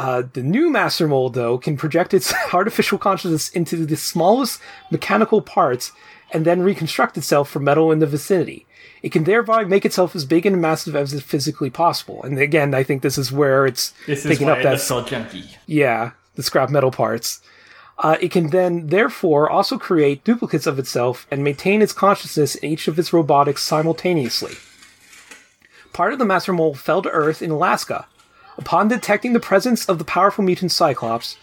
Uh, 0.00 0.22
the 0.32 0.42
new 0.42 0.70
Master 0.70 1.06
Mold, 1.06 1.34
though, 1.34 1.58
can 1.58 1.76
project 1.76 2.14
its 2.14 2.32
artificial 2.54 2.96
consciousness 2.96 3.50
into 3.50 3.84
the 3.84 3.96
smallest 3.96 4.58
mechanical 4.90 5.42
parts 5.42 5.92
and 6.32 6.46
then 6.46 6.62
reconstruct 6.62 7.18
itself 7.18 7.50
from 7.50 7.64
metal 7.64 7.92
in 7.92 7.98
the 7.98 8.06
vicinity. 8.06 8.64
It 9.02 9.12
can 9.12 9.24
thereby 9.24 9.64
make 9.64 9.84
itself 9.84 10.16
as 10.16 10.24
big 10.24 10.46
and 10.46 10.58
massive 10.58 10.96
as 10.96 11.12
is 11.12 11.22
physically 11.22 11.68
possible. 11.68 12.22
And 12.22 12.38
again, 12.38 12.72
I 12.72 12.82
think 12.82 13.02
this 13.02 13.18
is 13.18 13.30
where 13.30 13.66
it's 13.66 13.92
This 14.06 14.24
picking 14.24 14.48
up 14.48 14.62
that 14.62 14.80
so 14.80 15.02
junky. 15.02 15.56
yeah, 15.66 16.12
the 16.34 16.42
scrap 16.42 16.70
metal 16.70 16.90
parts. 16.90 17.42
Uh, 17.98 18.16
it 18.22 18.30
can 18.30 18.48
then, 18.48 18.86
therefore, 18.86 19.50
also 19.50 19.76
create 19.76 20.24
duplicates 20.24 20.66
of 20.66 20.78
itself 20.78 21.26
and 21.30 21.44
maintain 21.44 21.82
its 21.82 21.92
consciousness 21.92 22.54
in 22.54 22.70
each 22.70 22.88
of 22.88 22.98
its 22.98 23.12
robotics 23.12 23.62
simultaneously. 23.62 24.54
Part 25.92 26.14
of 26.14 26.18
the 26.18 26.24
Master 26.24 26.54
Mold 26.54 26.78
fell 26.78 27.02
to 27.02 27.10
Earth 27.10 27.42
in 27.42 27.50
Alaska. 27.50 28.06
Upon 28.60 28.88
detecting 28.88 29.32
the 29.32 29.40
presence 29.40 29.88
of 29.88 29.98
the 29.98 30.04
powerful 30.04 30.44
mutant 30.44 30.70
Cyclops, 30.70 31.38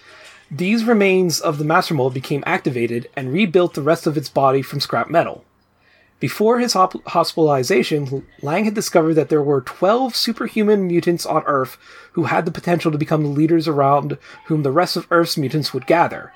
these 0.51 0.83
remains 0.83 1.39
of 1.41 1.57
the 1.57 1.65
Master 1.65 1.95
Mold 1.95 2.13
became 2.13 2.43
activated 2.45 3.09
and 3.15 3.33
rebuilt 3.33 3.73
the 3.73 3.81
rest 3.81 4.05
of 4.05 4.17
its 4.17 4.29
body 4.29 4.61
from 4.61 4.79
scrap 4.79 5.09
metal. 5.09 5.43
Before 6.19 6.59
his 6.59 6.73
hop- 6.73 7.03
hospitalization, 7.07 8.27
Lang 8.43 8.65
had 8.65 8.75
discovered 8.75 9.15
that 9.15 9.29
there 9.29 9.41
were 9.41 9.61
12 9.61 10.15
superhuman 10.15 10.85
mutants 10.85 11.25
on 11.25 11.41
Earth 11.47 11.79
who 12.11 12.25
had 12.25 12.45
the 12.45 12.51
potential 12.51 12.91
to 12.91 12.99
become 12.99 13.23
the 13.23 13.29
leaders 13.29 13.67
around 13.67 14.19
whom 14.45 14.61
the 14.61 14.71
rest 14.71 14.95
of 14.95 15.07
Earth's 15.09 15.37
mutants 15.37 15.73
would 15.73 15.87
gather. 15.87 16.31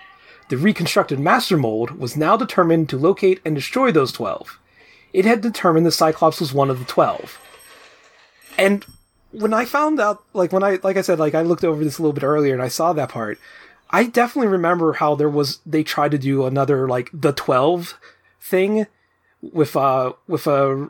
The 0.50 0.58
reconstructed 0.58 1.20
Master 1.20 1.58
Mold 1.58 1.92
was 1.92 2.18
now 2.18 2.36
determined 2.36 2.90
to 2.90 2.98
locate 2.98 3.40
and 3.46 3.54
destroy 3.54 3.92
those 3.92 4.12
12. 4.12 4.58
It 5.14 5.26
had 5.26 5.42
determined 5.42 5.86
the 5.86 5.92
Cyclops 5.92 6.40
was 6.40 6.54
one 6.54 6.72
of 6.72 6.80
the 6.80 6.86
12. 6.86 7.40
And 8.58 8.84
when 9.32 9.54
I 9.54 9.66
found 9.66 10.00
out, 10.00 10.24
like 10.34 10.52
when 10.52 10.64
I, 10.64 10.80
like 10.84 10.98
I 10.98 11.02
said, 11.02 11.20
like 11.20 11.36
I 11.36 11.42
looked 11.42 11.64
over 11.64 11.84
this 11.84 11.98
a 11.98 12.02
little 12.02 12.14
bit 12.14 12.24
earlier 12.24 12.54
and 12.54 12.62
I 12.64 12.68
saw 12.68 12.94
that 12.94 13.10
part, 13.10 13.40
I 13.90 14.06
definitely 14.06 14.48
remember 14.50 14.94
how 14.94 15.16
there 15.16 15.30
was, 15.30 15.60
they 15.66 15.84
tried 15.84 16.12
to 16.12 16.18
do 16.18 16.46
another, 16.46 16.88
like, 16.88 17.10
the 17.14 17.32
12 17.34 17.98
thing 18.40 18.88
with 19.42 19.76
uh 19.76 20.14
with 20.28 20.46
a 20.48 20.90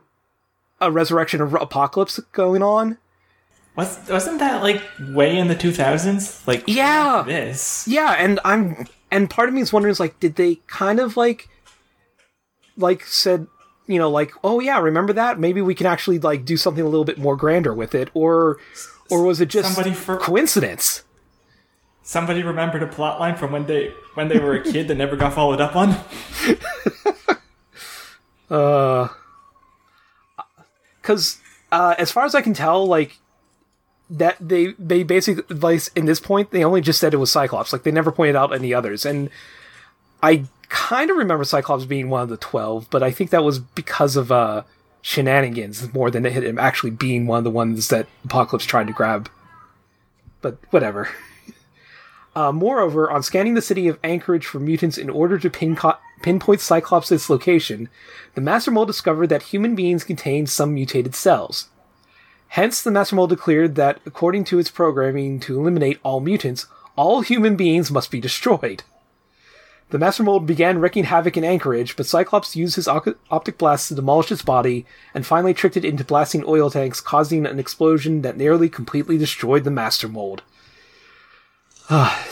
a 0.80 0.92
resurrection 0.92 1.42
of 1.42 1.54
apocalypse 1.54 2.20
going 2.32 2.62
on. 2.64 2.98
Was 3.76 4.00
wasn't 4.10 4.40
that 4.40 4.62
like 4.62 4.82
way 5.00 5.38
in 5.38 5.48
the 5.48 5.56
two 5.56 5.72
thousands? 5.72 6.46
Like 6.48 6.64
Yeah. 6.68 7.24
this. 7.26 7.88
Yeah, 7.88 8.12
and 8.18 8.40
I'm 8.44 8.88
and 9.10 9.30
part 9.30 9.48
of 9.50 9.56
me 9.56 9.62
is 9.62 9.72
wondering 9.72 9.92
is 9.92 10.00
like 10.00 10.20
did 10.20 10.36
they 10.36 10.56
kind 10.68 11.00
of 11.00 11.16
like 11.18 11.48
like 12.78 13.06
said 13.06 13.48
you 13.92 14.00
know 14.00 14.10
like 14.10 14.32
oh 14.44 14.60
yeah 14.60 14.80
remember 14.80 15.14
that 15.14 15.40
maybe 15.40 15.62
we 15.62 15.76
can 15.76 15.86
actually 15.86 16.20
like 16.20 16.46
do 16.46 16.58
something 16.58 16.84
a 16.84 16.88
little 16.88 17.06
bit 17.06 17.18
more 17.18 17.36
grander 17.36 17.74
with 17.74 17.94
it 17.94 18.10
or 18.14 18.58
or 19.10 19.24
was 19.24 19.42
it 19.42 19.50
just 19.50 19.74
Somebody 19.74 19.94
for- 19.94 20.18
coincidence 20.18 21.04
Somebody 22.04 22.42
remembered 22.42 22.82
a 22.82 22.88
plot 22.88 23.20
line 23.20 23.36
from 23.36 23.52
when 23.52 23.68
they 23.68 23.94
when 24.16 24.28
they 24.28 24.40
were 24.40 24.56
a 24.56 24.64
kid 24.64 24.88
that 24.88 24.96
never 24.96 25.16
got 25.16 25.34
followed 25.34 25.62
up 25.62 25.76
on. 25.76 25.96
Uh, 28.50 29.08
because 31.02 31.40
uh, 31.72 31.96
as 31.98 32.12
far 32.12 32.26
as 32.26 32.36
I 32.36 32.42
can 32.42 32.54
tell, 32.54 32.86
like 32.86 33.18
that 34.10 34.36
they 34.42 34.74
they 34.78 35.04
basically 35.04 35.56
like 35.56 35.84
in 35.96 36.04
this 36.06 36.20
point 36.20 36.52
they 36.52 36.66
only 36.66 36.82
just 36.82 37.00
said 37.00 37.14
it 37.14 37.18
was 37.18 37.32
Cyclops. 37.32 37.72
Like 37.72 37.84
they 37.84 37.92
never 37.92 38.12
pointed 38.12 38.36
out 38.36 38.54
any 38.54 38.74
others, 38.74 39.06
and 39.06 39.30
I 40.22 40.44
kind 40.72 41.12
of 41.12 41.18
remember 41.18 41.44
Cyclops 41.44 41.86
being 41.86 42.10
one 42.10 42.24
of 42.24 42.30
the 42.30 42.38
twelve, 42.38 42.88
but 42.90 43.04
I 43.04 43.12
think 43.12 43.30
that 43.30 43.44
was 43.44 43.60
because 43.60 44.16
of 44.16 44.32
uh, 44.32 44.64
shenanigans 45.02 45.94
more 45.94 46.10
than 46.10 46.26
it 46.26 46.32
him 46.32 46.58
actually 46.58 46.92
being 46.92 47.28
one 47.28 47.40
of 47.40 47.44
the 47.44 47.52
ones 47.52 47.90
that 47.90 48.08
Apocalypse 48.24 48.66
tried 48.66 48.88
to 48.88 48.94
grab. 48.94 49.30
But 50.42 50.58
whatever. 50.72 51.10
Uh, 52.34 52.50
moreover, 52.50 53.12
on 53.12 53.22
scanning 53.22 53.56
the 53.56 53.62
city 53.62 53.90
of 53.90 54.00
Anchorage 54.06 54.46
for 54.46 54.58
mutants 54.58 54.98
in 54.98 55.10
order 55.10 55.38
to 55.38 55.50
pinpoint 55.50 56.62
Cyclops' 56.62 57.30
location, 57.30 57.90
the 58.36 58.40
Master 58.40 58.72
Mold 58.72 58.88
discovered 58.88 59.28
that 59.28 59.44
human 59.44 59.76
beings 59.76 60.06
contained 60.06 60.50
some 60.50 60.74
mutated 60.74 61.14
cells. 61.14 61.68
Hence, 62.48 62.82
the 62.82 62.90
Master 62.90 63.18
Mold 63.18 63.32
declared 63.32 63.76
that, 63.76 64.00
according 64.06 64.46
to 64.46 64.60
its 64.60 64.72
programming 64.72 65.42
to 65.42 65.60
eliminate 65.60 66.00
all 66.04 66.22
mutants, 66.22 66.68
all 66.96 67.20
human 67.20 67.58
beings 67.58 67.92
must 67.92 68.10
be 68.10 68.22
destroyed. 68.22 68.84
The 69.92 70.00
Master 70.00 70.24
Mold 70.24 70.48
began 70.48 70.80
wreaking 70.80 71.04
havoc 71.04 71.36
in 71.36 71.44
Anchorage, 71.44 71.98
but 71.98 72.06
Cyclops 72.06 72.56
used 72.56 72.78
his 72.78 72.88
op- 72.88 73.20
optic 73.30 73.58
blast 73.58 73.90
to 73.90 73.96
demolish 73.96 74.32
its 74.32 74.42
body 74.42 74.86
and 75.14 75.26
finally 75.26 75.54
tricked 75.54 75.76
it 75.76 75.84
into 75.84 76.06
blasting 76.06 76.46
oil 76.48 76.70
tanks, 76.70 77.02
causing 77.02 77.46
an 77.46 77.60
explosion 77.60 78.22
that 78.22 78.38
nearly 78.38 78.70
completely 78.70 79.18
destroyed 79.18 79.66
the 79.66 79.70
Master 79.70 80.08
Mold. 80.08 80.44
Ah, 81.90 82.26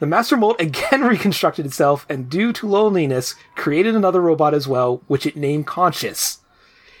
the 0.00 0.06
Master 0.06 0.36
Mold 0.36 0.56
again 0.58 1.02
reconstructed 1.04 1.64
itself 1.64 2.04
and, 2.08 2.28
due 2.28 2.52
to 2.52 2.66
loneliness, 2.66 3.36
created 3.54 3.94
another 3.94 4.20
robot 4.20 4.52
as 4.52 4.66
well, 4.66 5.00
which 5.06 5.24
it 5.24 5.36
named 5.36 5.68
Conscious. 5.68 6.40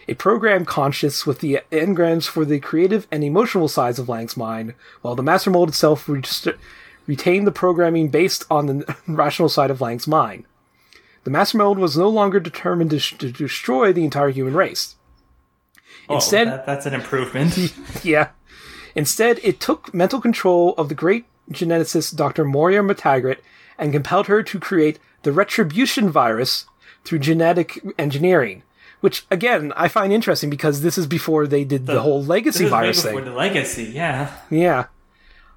It 0.06 0.18
programmed 0.18 0.68
Conscious 0.68 1.26
with 1.26 1.40
the 1.40 1.60
engrams 1.72 2.28
for 2.28 2.44
the 2.44 2.60
creative 2.60 3.08
and 3.10 3.24
emotional 3.24 3.66
sides 3.66 3.98
of 3.98 4.08
Lang's 4.08 4.36
mind, 4.36 4.74
while 5.02 5.16
the 5.16 5.24
Master 5.24 5.50
Mold 5.50 5.70
itself 5.70 6.08
retained 7.06 7.46
the 7.46 7.52
programming 7.52 8.08
based 8.08 8.44
on 8.50 8.66
the 8.66 8.96
rational 9.06 9.48
side 9.48 9.70
of 9.70 9.80
Lang's 9.80 10.06
mind. 10.06 10.44
The 11.24 11.30
Master 11.30 11.58
Mold 11.58 11.78
was 11.78 11.96
no 11.96 12.08
longer 12.08 12.38
determined 12.40 12.90
to, 12.90 12.98
sh- 12.98 13.16
to 13.18 13.30
destroy 13.32 13.92
the 13.92 14.04
entire 14.04 14.28
human 14.30 14.54
race. 14.54 14.96
Oh, 16.08 16.16
Instead- 16.16 16.48
that, 16.48 16.66
that's 16.66 16.86
an 16.86 16.94
improvement. 16.94 17.72
Yeah. 18.04 18.28
Instead, 18.94 19.40
it 19.42 19.58
took 19.58 19.92
mental 19.92 20.20
control 20.20 20.74
of 20.78 20.88
the 20.88 20.94
great 20.94 21.24
geneticist 21.50 22.14
Dr. 22.16 22.44
Moira 22.44 22.82
MacTaggert 22.82 23.38
and 23.78 23.92
compelled 23.92 24.28
her 24.28 24.42
to 24.42 24.60
create 24.60 24.98
the 25.22 25.32
retribution 25.32 26.10
virus 26.10 26.66
through 27.04 27.18
genetic 27.18 27.82
engineering. 27.98 28.62
Which, 29.00 29.26
again, 29.30 29.72
I 29.76 29.88
find 29.88 30.12
interesting 30.12 30.48
because 30.48 30.80
this 30.82 30.96
is 30.96 31.06
before 31.06 31.46
they 31.46 31.64
did 31.64 31.86
the, 31.86 32.00
whole 32.00 32.20
This 32.20 32.28
legacy 32.28 32.64
virus 32.66 33.02
before 33.02 33.20
thing. 33.22 33.30
the 33.32 33.36
legacy, 33.36 33.84
yeah. 33.84 34.30
Yeah. 34.48 34.86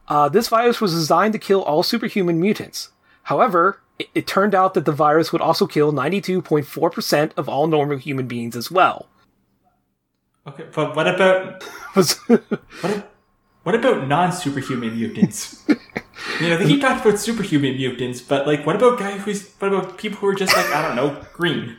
Uh, 0.08 0.30
this 0.30 0.48
virus 0.48 0.80
was 0.80 0.94
designed 0.94 1.34
to 1.34 1.40
kill 1.40 1.62
all 1.64 1.84
superhuman 1.84 2.40
mutants. 2.40 2.92
However, 3.24 3.82
it, 4.00 4.08
it 4.16 4.28
turned 4.28 4.56
out 4.56 4.74
that 4.74 4.86
the 4.86 4.92
virus 4.92 5.32
would 5.32 5.42
also 5.42 5.68
kill 5.68 5.92
92.4% 5.92 7.32
of 7.36 7.50
all 7.50 7.68
normal 7.68 7.98
human 7.98 8.28
beings 8.28 8.56
as 8.56 8.72
well. 8.72 9.08
Okay, 10.48 10.66
but 10.74 10.96
what 10.96 11.08
about 11.08 11.64
what? 11.94 13.14
What 13.64 13.76
about 13.76 14.08
non-superhuman 14.08 14.96
mutants? 14.96 15.66
you 16.40 16.50
know, 16.50 16.58
they 16.58 16.66
keep 16.66 16.80
talking 16.80 17.06
about 17.06 17.20
superhuman 17.20 17.76
mutants, 17.76 18.22
but 18.22 18.48
like, 18.48 18.66
what 18.66 18.78
about 18.78 18.98
guys 18.98 19.22
who's? 19.24 19.52
What 19.60 19.74
about 19.74 19.98
people 19.98 20.20
who 20.20 20.28
are 20.28 20.36
just 20.36 20.56
like 20.56 20.68
I 20.68 20.82
don't 20.82 20.96
know, 20.96 21.22
green? 21.34 21.76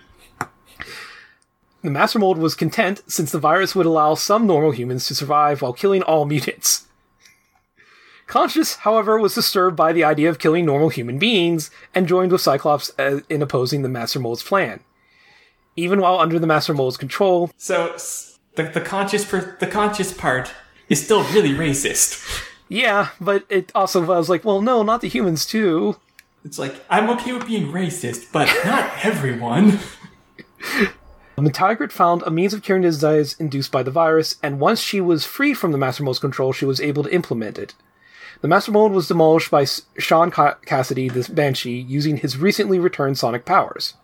The 1.80 1.90
Master 1.90 2.18
Mold 2.18 2.36
was 2.36 2.54
content 2.54 3.00
since 3.06 3.32
the 3.32 3.38
virus 3.38 3.74
would 3.74 3.86
allow 3.86 4.14
some 4.16 4.46
normal 4.46 4.72
humans 4.72 5.06
to 5.06 5.14
survive 5.14 5.62
while 5.62 5.72
killing 5.72 6.02
all 6.02 6.26
mutants. 6.26 6.87
Conscious, 8.28 8.76
however, 8.76 9.18
was 9.18 9.34
disturbed 9.34 9.74
by 9.76 9.92
the 9.92 10.04
idea 10.04 10.28
of 10.28 10.38
killing 10.38 10.66
normal 10.66 10.90
human 10.90 11.18
beings 11.18 11.70
and 11.94 12.06
joined 12.06 12.30
with 12.30 12.42
Cyclops 12.42 12.92
uh, 12.98 13.20
in 13.30 13.40
opposing 13.42 13.80
the 13.82 13.88
Master 13.88 14.20
Mold's 14.20 14.42
plan. 14.42 14.80
Even 15.76 16.00
while 16.00 16.18
under 16.20 16.38
the 16.38 16.46
Master 16.46 16.74
Mold's 16.74 16.98
control, 16.98 17.50
So 17.56 17.96
the 18.54 18.64
the 18.64 18.80
conscious 18.82 19.24
per, 19.24 19.56
the 19.58 19.66
conscious 19.66 20.12
part 20.12 20.52
is 20.90 21.02
still 21.02 21.24
really 21.32 21.50
racist. 21.54 22.22
yeah, 22.68 23.08
but 23.20 23.44
it 23.48 23.72
also 23.74 24.04
was 24.04 24.28
like, 24.28 24.44
well, 24.44 24.60
no, 24.60 24.82
not 24.82 25.00
the 25.00 25.08
humans 25.08 25.46
too. 25.46 25.96
It's 26.44 26.58
like 26.58 26.84
I'm 26.90 27.08
okay 27.10 27.32
with 27.32 27.46
being 27.46 27.72
racist, 27.72 28.30
but 28.30 28.46
not 28.64 28.92
everyone. 29.04 29.78
MacTaggert 31.38 31.92
found 31.92 32.22
a 32.26 32.30
means 32.30 32.52
of 32.52 32.62
curing 32.62 32.82
the 32.82 32.88
disease 32.88 33.36
induced 33.38 33.70
by 33.72 33.82
the 33.84 33.92
virus, 33.92 34.36
and 34.42 34.58
once 34.60 34.80
she 34.80 35.00
was 35.00 35.24
free 35.24 35.54
from 35.54 35.70
the 35.72 35.78
Master 35.78 36.02
Mold's 36.02 36.18
control, 36.18 36.52
she 36.52 36.64
was 36.66 36.80
able 36.80 37.04
to 37.04 37.14
implement 37.14 37.56
it. 37.58 37.74
The 38.40 38.48
Master 38.48 38.70
Mold 38.70 38.92
was 38.92 39.08
demolished 39.08 39.50
by 39.50 39.66
Sean 39.98 40.30
Cassidy, 40.30 41.08
the 41.08 41.28
Banshee, 41.32 41.78
using 41.78 42.18
his 42.18 42.36
recently 42.36 42.78
returned 42.78 43.18
sonic 43.18 43.44
powers. 43.44 43.94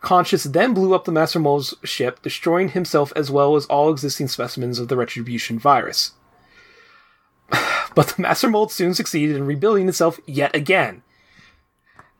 Conscious 0.00 0.42
then 0.42 0.74
blew 0.74 0.94
up 0.94 1.04
the 1.04 1.12
Master 1.12 1.38
Mold's 1.38 1.74
ship, 1.84 2.20
destroying 2.22 2.70
himself 2.70 3.12
as 3.14 3.30
well 3.30 3.54
as 3.54 3.66
all 3.66 3.92
existing 3.92 4.26
specimens 4.26 4.80
of 4.80 4.88
the 4.88 4.96
Retribution 4.96 5.60
virus. 5.60 6.12
but 7.94 8.08
the 8.08 8.22
Master 8.22 8.50
Mold 8.50 8.72
soon 8.72 8.94
succeeded 8.94 9.36
in 9.36 9.46
rebuilding 9.46 9.88
itself 9.88 10.18
yet 10.26 10.54
again. 10.56 11.02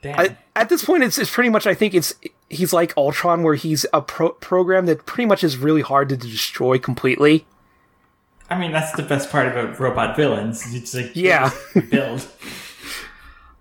I, 0.05 0.37
at 0.57 0.69
this 0.69 0.85
point, 0.85 1.05
it's, 1.05 1.19
it's 1.19 1.33
pretty 1.33 1.49
much. 1.49 1.67
I 1.67 1.75
think 1.75 1.95
it's 1.95 2.15
he's 2.49 2.73
like 2.73 2.97
Ultron, 2.97 3.43
where 3.43 3.55
he's 3.55 3.87
a 3.93 4.03
pro- 4.03 4.31
program 4.31 4.87
that 4.87 5.07
pretty 5.07 5.27
much 5.27 5.45
is 5.45 5.57
really 5.57 5.83
hard 5.83 6.09
to 6.09 6.17
destroy 6.17 6.79
completely. 6.79 7.47
I 8.53 8.59
mean, 8.59 8.73
that's 8.73 8.93
the 8.93 9.03
best 9.03 9.31
part 9.31 9.47
about 9.49 9.81
robot 9.81 10.17
villains. 10.17 10.75
It's 10.75 10.95
like 10.95 11.13
Yeah. 11.15 11.51
build. 11.91 12.27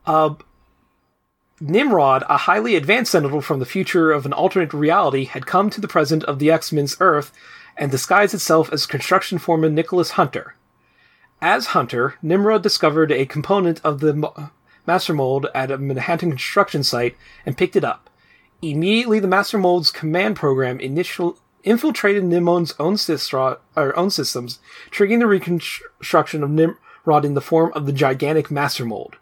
Uh, 0.06 0.36
Nimrod, 1.62 2.24
a 2.28 2.38
highly 2.38 2.76
advanced 2.76 3.12
Sentinel 3.12 3.42
from 3.42 3.60
the 3.60 3.66
future 3.66 4.12
of 4.12 4.26
an 4.26 4.34
alternate 4.34 4.74
reality, 4.74 5.26
had 5.26 5.46
come 5.46 5.70
to 5.70 5.80
the 5.80 5.88
present 5.88 6.24
of 6.26 6.40
the 6.40 6.52
X-Men's 6.52 6.98
Earth 7.00 7.32
and 7.78 7.90
disguised 7.92 8.34
itself 8.34 8.72
as 8.74 8.86
construction 8.86 9.38
foreman 9.38 9.74
Nicholas 9.76 10.12
Hunter. 10.12 10.56
As 11.42 11.68
Hunter, 11.68 12.16
Nimrod 12.22 12.62
discovered 12.64 13.12
a 13.12 13.26
component 13.26 13.80
of 13.84 14.00
the 14.00 14.14
mo- 14.14 14.50
Master 14.86 15.14
Mold 15.14 15.48
at 15.56 15.72
a 15.72 15.78
Manhattan 15.78 16.32
construction 16.32 16.84
site 16.84 17.16
and 17.46 17.58
picked 17.58 17.76
it 17.76 17.84
up. 17.84 18.10
Immediately, 18.62 19.20
the 19.20 19.28
Master 19.28 19.58
Mold's 19.58 19.92
command 19.92 20.36
program 20.36 20.80
initial 20.80 21.38
infiltrated 21.64 22.24
Nimrod's 22.24 22.74
own, 22.80 22.96
systra- 22.96 23.58
own 23.76 24.10
systems, 24.10 24.60
triggering 24.92 25.20
the 25.20 25.28
reconstruction 25.28 26.44
of 26.44 26.50
Nimrod 26.50 27.26
in 27.26 27.34
the 27.34 27.42
form 27.42 27.72
of 27.74 27.86
the 27.86 27.94
gigantic 27.94 28.52
Master 28.52 28.86
Mold. 28.86 29.16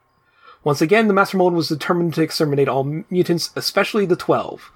Once 0.63 0.81
again, 0.81 1.07
the 1.07 1.13
Master 1.13 1.37
Mold 1.37 1.53
was 1.53 1.69
determined 1.69 2.13
to 2.15 2.21
exterminate 2.21 2.67
all 2.67 2.83
mutants, 3.09 3.51
especially 3.55 4.05
the 4.05 4.15
Twelve. 4.15 4.71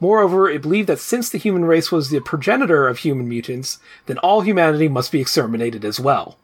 Moreover, 0.00 0.48
it 0.48 0.62
believed 0.62 0.88
that 0.88 1.00
since 1.00 1.28
the 1.28 1.38
human 1.38 1.64
race 1.64 1.90
was 1.90 2.10
the 2.10 2.20
progenitor 2.20 2.86
of 2.86 2.98
human 2.98 3.28
mutants, 3.28 3.78
then 4.06 4.18
all 4.18 4.42
humanity 4.42 4.88
must 4.88 5.10
be 5.10 5.20
exterminated 5.20 5.84
as 5.84 5.98
well. 5.98 6.38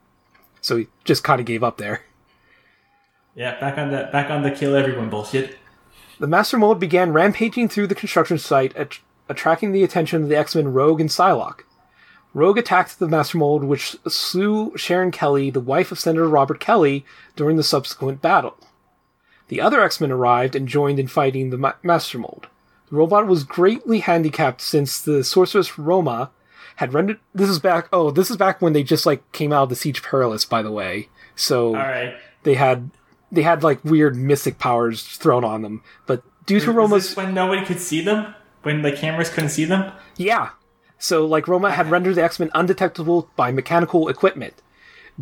So 0.60 0.76
he 0.76 0.88
just 1.04 1.22
kind 1.22 1.40
of 1.40 1.46
gave 1.46 1.62
up 1.62 1.76
there. 1.76 2.02
Yeah, 3.36 3.58
back 3.60 3.78
on 3.78 3.90
the 3.90 4.08
back 4.12 4.30
on 4.30 4.42
the 4.42 4.50
kill 4.50 4.76
everyone 4.76 5.10
bullshit. 5.10 5.56
The 6.18 6.26
Master 6.28 6.56
Mold 6.56 6.78
began 6.78 7.12
rampaging 7.12 7.68
through 7.68 7.88
the 7.88 7.94
construction 7.94 8.38
site, 8.38 8.76
att- 8.76 9.00
attracting 9.28 9.72
the 9.72 9.82
attention 9.84 10.22
of 10.22 10.28
the 10.28 10.36
X-Men 10.36 10.72
Rogue 10.72 11.00
and 11.00 11.10
Psylocke. 11.10 11.62
Rogue 12.32 12.58
attacked 12.58 12.98
the 12.98 13.08
Master 13.08 13.38
Mold, 13.38 13.62
which 13.64 13.96
slew 14.08 14.76
Sharon 14.76 15.10
Kelly, 15.12 15.50
the 15.50 15.60
wife 15.60 15.92
of 15.92 16.00
Senator 16.00 16.28
Robert 16.28 16.58
Kelly, 16.58 17.04
during 17.36 17.56
the 17.56 17.62
subsequent 17.62 18.20
battle. 18.20 18.56
The 19.48 19.60
other 19.60 19.80
X-Men 19.82 20.10
arrived 20.10 20.56
and 20.56 20.66
joined 20.66 20.98
in 20.98 21.06
fighting 21.06 21.50
the 21.50 21.58
Ma- 21.58 21.74
Master 21.82 22.18
Mold. 22.18 22.48
The 22.90 22.96
robot 22.96 23.26
was 23.26 23.44
greatly 23.44 24.00
handicapped 24.00 24.60
since 24.60 25.00
the 25.00 25.22
sorceress 25.22 25.78
Roma 25.78 26.30
had 26.76 26.92
rendered. 26.92 27.20
This 27.34 27.48
is 27.48 27.60
back. 27.60 27.88
Oh, 27.92 28.10
this 28.10 28.30
is 28.30 28.36
back 28.36 28.60
when 28.60 28.72
they 28.72 28.82
just 28.82 29.06
like 29.06 29.30
came 29.32 29.52
out 29.52 29.64
of 29.64 29.68
the 29.68 29.76
Siege 29.76 30.02
Perilous, 30.02 30.44
by 30.44 30.60
the 30.62 30.72
way. 30.72 31.08
So 31.36 31.68
All 31.68 31.74
right. 31.74 32.16
they 32.42 32.54
had 32.54 32.90
they 33.30 33.42
had 33.42 33.62
like 33.62 33.84
weird 33.84 34.16
mystic 34.16 34.58
powers 34.58 35.04
thrown 35.04 35.44
on 35.44 35.62
them. 35.62 35.82
But 36.06 36.22
due 36.46 36.60
to 36.60 36.72
Roma's 36.72 37.08
this 37.08 37.16
when 37.16 37.32
nobody 37.32 37.64
could 37.64 37.80
see 37.80 38.00
them? 38.00 38.34
When 38.64 38.82
the 38.82 38.92
cameras 38.92 39.30
couldn't 39.30 39.50
see 39.50 39.64
them? 39.64 39.92
Yeah. 40.16 40.50
So, 40.98 41.26
like, 41.26 41.46
Roma 41.46 41.70
had 41.70 41.90
rendered 41.90 42.14
the 42.14 42.24
X 42.24 42.40
Men 42.40 42.50
undetectable 42.54 43.28
by 43.36 43.52
mechanical 43.52 44.08
equipment. 44.08 44.54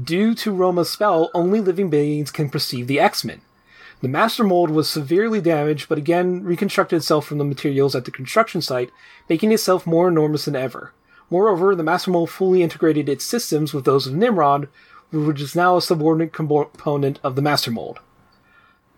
Due 0.01 0.35
to 0.37 0.53
Roma's 0.53 0.89
spell, 0.89 1.31
only 1.35 1.61
living 1.61 1.91
beings 1.91 2.31
can 2.31 2.49
perceive 2.49 2.87
the 2.87 3.01
X 3.01 3.25
Men. 3.25 3.43
The 4.01 4.09
Master 4.09 4.45
Mold 4.45 4.71
was 4.71 4.89
severely 4.89 5.41
damaged, 5.41 5.89
but 5.89 5.99
again 5.99 6.45
reconstructed 6.45 6.97
itself 6.97 7.27
from 7.27 7.39
the 7.39 7.45
materials 7.45 7.95
at 7.95 8.05
the 8.05 8.11
construction 8.11 8.63
site, 8.63 8.91
making 9.29 9.53
itself 9.53 9.87
more 9.87 10.09
enormous 10.09 10.45
than 10.45 10.57
ever. 10.57 10.93
Moreover, 11.31 11.75
the 11.75 11.83
Master 11.83 12.11
Mold 12.11 12.31
fully 12.31 12.63
integrated 12.63 13.09
its 13.09 13.25
systems 13.25 13.75
with 13.75 13.85
those 13.85 14.07
of 14.07 14.15
Nimrod, 14.15 14.69
which 15.11 15.41
is 15.41 15.57
now 15.57 15.77
a 15.77 15.83
subordinate 15.83 16.33
component 16.33 17.19
of 17.25 17.37
the 17.37 17.43
Master 17.43 17.71
Mold. 17.71 17.99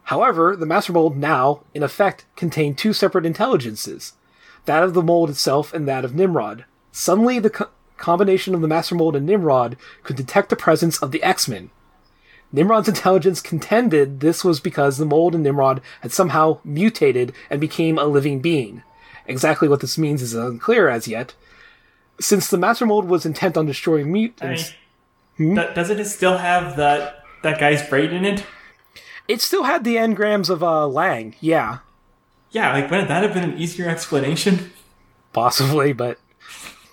However, 0.04 0.54
the 0.54 0.66
Master 0.66 0.92
Mold 0.92 1.16
now, 1.16 1.62
in 1.72 1.82
effect, 1.82 2.26
contained 2.36 2.76
two 2.76 2.92
separate 2.92 3.24
intelligences 3.24 4.12
that 4.66 4.82
of 4.82 4.94
the 4.94 5.02
mold 5.02 5.30
itself 5.30 5.72
and 5.74 5.86
that 5.88 6.04
of 6.04 6.14
Nimrod. 6.14 6.64
Suddenly, 6.92 7.38
the 7.38 7.50
co- 7.50 7.68
combination 7.96 8.54
of 8.54 8.60
the 8.60 8.68
Master 8.68 8.94
Mold 8.94 9.16
and 9.16 9.26
Nimrod 9.26 9.76
could 10.02 10.16
detect 10.16 10.48
the 10.50 10.56
presence 10.56 10.98
of 11.02 11.10
the 11.12 11.22
X 11.22 11.48
Men. 11.48 11.70
Nimrod's 12.52 12.88
intelligence 12.88 13.40
contended 13.40 14.20
this 14.20 14.44
was 14.44 14.60
because 14.60 14.96
the 14.96 15.04
mold 15.04 15.34
and 15.34 15.42
Nimrod 15.42 15.80
had 16.02 16.12
somehow 16.12 16.58
mutated 16.64 17.32
and 17.50 17.60
became 17.60 17.98
a 17.98 18.04
living 18.04 18.40
being. 18.40 18.82
Exactly 19.26 19.66
what 19.68 19.80
this 19.80 19.98
means 19.98 20.22
is 20.22 20.34
unclear 20.34 20.88
as 20.88 21.08
yet. 21.08 21.34
Since 22.20 22.48
the 22.48 22.58
Master 22.58 22.86
Mold 22.86 23.06
was 23.06 23.26
intent 23.26 23.56
on 23.56 23.66
destroying 23.66 24.06
I 24.06 24.10
mutants, 24.10 24.72
mean, 25.36 25.56
do- 25.56 25.74
doesn't 25.74 25.98
it 25.98 26.04
still 26.04 26.38
have 26.38 26.76
that 26.76 27.24
that 27.42 27.58
guy's 27.58 27.86
brain 27.88 28.10
in 28.12 28.24
it? 28.24 28.46
it 29.26 29.40
still 29.40 29.64
had 29.64 29.82
the 29.82 29.96
engrams 29.96 30.48
of 30.50 30.62
uh, 30.62 30.86
Lang, 30.86 31.34
yeah, 31.40 31.78
Yeah, 32.54 32.72
like 32.72 32.90
wouldn't 32.90 33.08
that 33.08 33.22
have 33.24 33.34
been 33.34 33.44
an 33.50 33.58
easier 33.58 33.88
explanation? 33.88 34.70
possibly, 35.32 35.92
but 35.92 36.18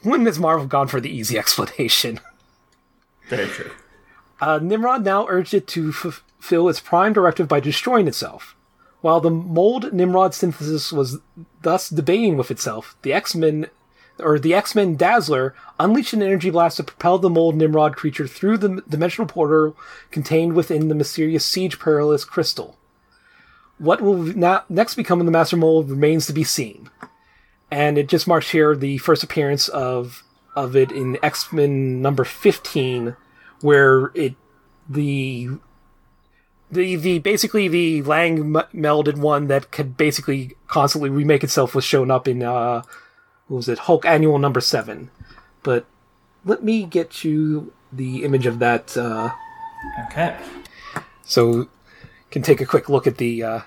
wouldn't 0.04 0.24
Ms. 0.24 0.40
Marvel 0.40 0.66
gone 0.66 0.88
for 0.88 1.00
the 1.00 1.16
easy 1.16 1.38
explanation? 1.44 2.20
Very 3.30 3.48
true. 3.48 3.72
Uh, 4.42 4.58
Nimrod 4.62 5.06
now 5.06 5.28
urged 5.30 5.54
it 5.54 5.68
to 5.68 5.92
fulfill 5.92 6.68
its 6.68 6.80
prime 6.80 7.14
directive 7.14 7.48
by 7.48 7.60
destroying 7.60 8.08
itself. 8.08 8.56
While 9.02 9.22
the 9.22 9.30
mold 9.30 9.94
Nimrod 9.94 10.34
synthesis 10.34 10.92
was 10.92 11.20
thus 11.62 11.90
debating 11.90 12.36
with 12.38 12.50
itself, 12.52 12.96
the 13.04 13.14
X-Men 13.14 13.68
or 14.20 14.38
the 14.40 14.54
X-Men 14.54 14.96
Dazzler 14.96 15.56
unleashed 15.80 16.14
an 16.14 16.22
energy 16.22 16.50
blast 16.50 16.78
to 16.78 16.84
propel 16.84 17.18
the 17.20 17.30
mold 17.30 17.56
Nimrod 17.56 17.96
creature 17.96 18.28
through 18.28 18.58
the 18.58 18.84
dimensional 18.90 19.28
portal 19.28 19.76
contained 20.12 20.54
within 20.54 20.88
the 20.88 20.96
mysterious 20.96 21.46
Siege 21.46 21.80
Perilous 21.80 22.26
crystal. 22.26 22.78
What 23.82 24.00
will 24.00 24.18
now 24.18 24.64
next 24.70 24.94
become 24.94 25.20
of 25.20 25.26
the 25.26 25.32
Master 25.32 25.58
Mold 25.58 25.90
remains 25.90 26.28
to 26.28 26.34
be 26.34 26.44
seen. 26.44 26.90
And 27.72 27.98
it 27.98 28.08
just 28.08 28.28
marks 28.28 28.52
here 28.52 28.76
the 28.76 29.00
first 29.00 29.24
appearance 29.24 29.68
of 29.70 30.24
of 30.56 30.76
it 30.76 30.92
in 30.92 31.18
X-Men 31.24 32.02
number 32.02 32.24
15 32.24 33.16
where 33.62 34.12
it 34.14 34.36
the 34.88 35.50
the 36.70 36.96
the 36.96 37.20
basically 37.20 37.68
the 37.68 38.04
Lang 38.04 38.54
melded 38.54 39.18
one 39.18 39.48
that 39.48 39.72
could 39.72 39.98
basically 39.98 40.56
constantly 40.68 41.10
remake 41.10 41.44
itself 41.44 41.74
was 41.74 41.84
shown 41.84 42.12
up 42.12 42.28
in 42.28 42.44
uh 42.44 42.84
what 43.48 43.58
was 43.58 43.70
it 43.70 43.80
Hulk 43.80 44.06
Annual 44.06 44.38
number 44.40 44.62
seven, 44.62 45.10
but 45.64 45.86
let 46.46 46.64
me 46.64 46.84
get 46.86 47.24
you 47.24 47.74
the 47.92 48.24
image 48.24 48.46
of 48.46 48.60
that 48.60 48.96
uh, 48.96 49.32
Okay. 50.08 50.38
so 51.24 51.68
can 52.30 52.42
take 52.42 52.62
a 52.62 52.66
quick 52.66 52.88
look 52.88 53.06
at 53.08 53.18
the 53.18 53.44
uh, 53.44 53.62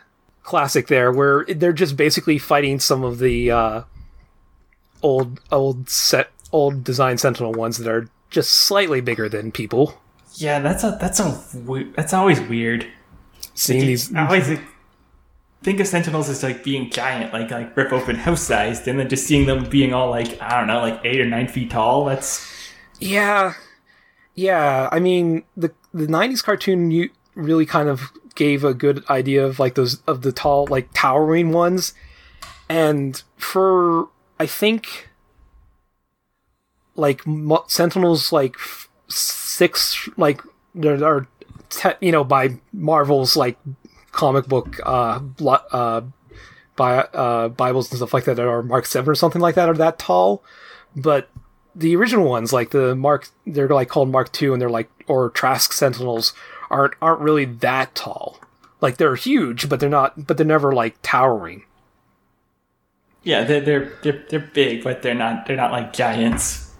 classic 0.44 0.86
there 0.86 1.10
where 1.10 1.44
they're 1.46 1.72
just 1.72 1.96
basically 1.96 2.38
fighting 2.38 2.78
some 2.78 3.02
of 3.02 3.18
the 3.18 3.50
uh, 3.50 3.82
old 5.02 5.40
old 5.50 5.90
set 5.90 6.30
old 6.52 6.84
design 6.84 7.18
Sentinel 7.18 7.52
ones 7.52 7.78
that 7.78 7.90
are 7.90 8.08
just 8.30 8.50
slightly 8.50 9.00
bigger 9.00 9.28
than 9.28 9.50
people. 9.50 10.00
Yeah, 10.34 10.60
that's 10.60 10.84
a 10.84 10.96
that's 11.00 11.18
a 11.18 11.44
that's 11.96 12.12
always 12.12 12.40
weird. 12.40 12.86
Seeing 13.54 13.86
these 13.86 14.14
I 14.14 14.26
always 14.26 14.58
think 15.62 15.80
of 15.80 15.86
Sentinels 15.86 16.28
as 16.28 16.42
like 16.42 16.62
being 16.62 16.90
giant, 16.90 17.32
like 17.32 17.50
like 17.50 17.76
rip 17.76 17.92
open 17.92 18.16
house 18.16 18.42
sized, 18.42 18.86
and 18.86 18.98
then 18.98 19.08
just 19.08 19.26
seeing 19.26 19.46
them 19.46 19.68
being 19.68 19.92
all 19.92 20.10
like 20.10 20.40
I 20.40 20.58
don't 20.58 20.66
know, 20.66 20.80
like 20.80 21.00
eight 21.04 21.20
or 21.20 21.26
nine 21.26 21.48
feet 21.48 21.70
tall. 21.70 22.04
That's 22.04 22.46
Yeah, 23.00 23.54
yeah. 24.34 24.88
I 24.92 25.00
mean, 25.00 25.44
the 25.56 25.72
the 25.92 26.06
'90s 26.06 26.42
cartoon 26.42 26.90
you 26.90 27.10
really 27.34 27.66
kind 27.66 27.88
of 27.88 28.12
gave 28.34 28.64
a 28.64 28.74
good 28.74 29.04
idea 29.08 29.44
of 29.44 29.58
like 29.58 29.74
those 29.74 30.02
of 30.06 30.22
the 30.22 30.32
tall, 30.32 30.66
like 30.68 30.88
towering 30.94 31.52
ones, 31.52 31.94
and 32.68 33.22
for 33.36 34.08
I 34.38 34.46
think 34.46 35.08
like 36.96 37.22
Sentinels, 37.66 38.32
like 38.32 38.56
six, 39.08 40.08
like 40.16 40.40
there 40.74 41.04
are, 41.04 41.26
te- 41.70 41.90
you 42.00 42.12
know, 42.12 42.24
by 42.24 42.58
Marvel's 42.72 43.36
like 43.36 43.58
comic 44.12 44.46
book 44.46 44.78
uh, 44.84 45.20
uh, 45.72 46.02
bi- 46.76 46.98
uh, 46.98 47.48
Bibles 47.48 47.90
and 47.90 47.98
stuff 47.98 48.14
like 48.14 48.24
that 48.24 48.36
that 48.36 48.46
are 48.46 48.62
Mark 48.62 48.86
Seven 48.86 49.10
or 49.10 49.14
something 49.14 49.42
like 49.42 49.54
that 49.56 49.68
are 49.68 49.74
that 49.74 49.98
tall, 49.98 50.42
but 50.94 51.30
the 51.74 51.96
original 51.96 52.28
ones, 52.28 52.52
like 52.52 52.70
the 52.70 52.94
Mark, 52.94 53.28
they're 53.46 53.68
like 53.68 53.88
called 53.88 54.10
Mark 54.10 54.32
Two, 54.32 54.52
and 54.52 54.62
they're 54.62 54.70
like 54.70 54.90
or 55.06 55.30
Trask 55.30 55.72
Sentinels 55.72 56.32
aren't 56.74 56.94
aren't 57.00 57.20
really 57.20 57.46
that 57.46 57.94
tall. 57.94 58.38
Like 58.80 58.98
they're 58.98 59.14
huge, 59.14 59.68
but 59.68 59.78
they're 59.80 59.88
not. 59.88 60.26
But 60.26 60.36
they're 60.36 60.44
never 60.44 60.72
like 60.72 60.96
towering. 61.02 61.62
yeah, 63.24 63.44
they're 63.44 63.60
they're 63.60 63.92
they're, 64.02 64.24
they're 64.28 64.50
big, 64.52 64.84
but 64.84 65.02
they're 65.02 65.14
not 65.14 65.46
they're 65.46 65.56
not 65.56 65.72
like 65.72 65.92
giants. 65.92 66.70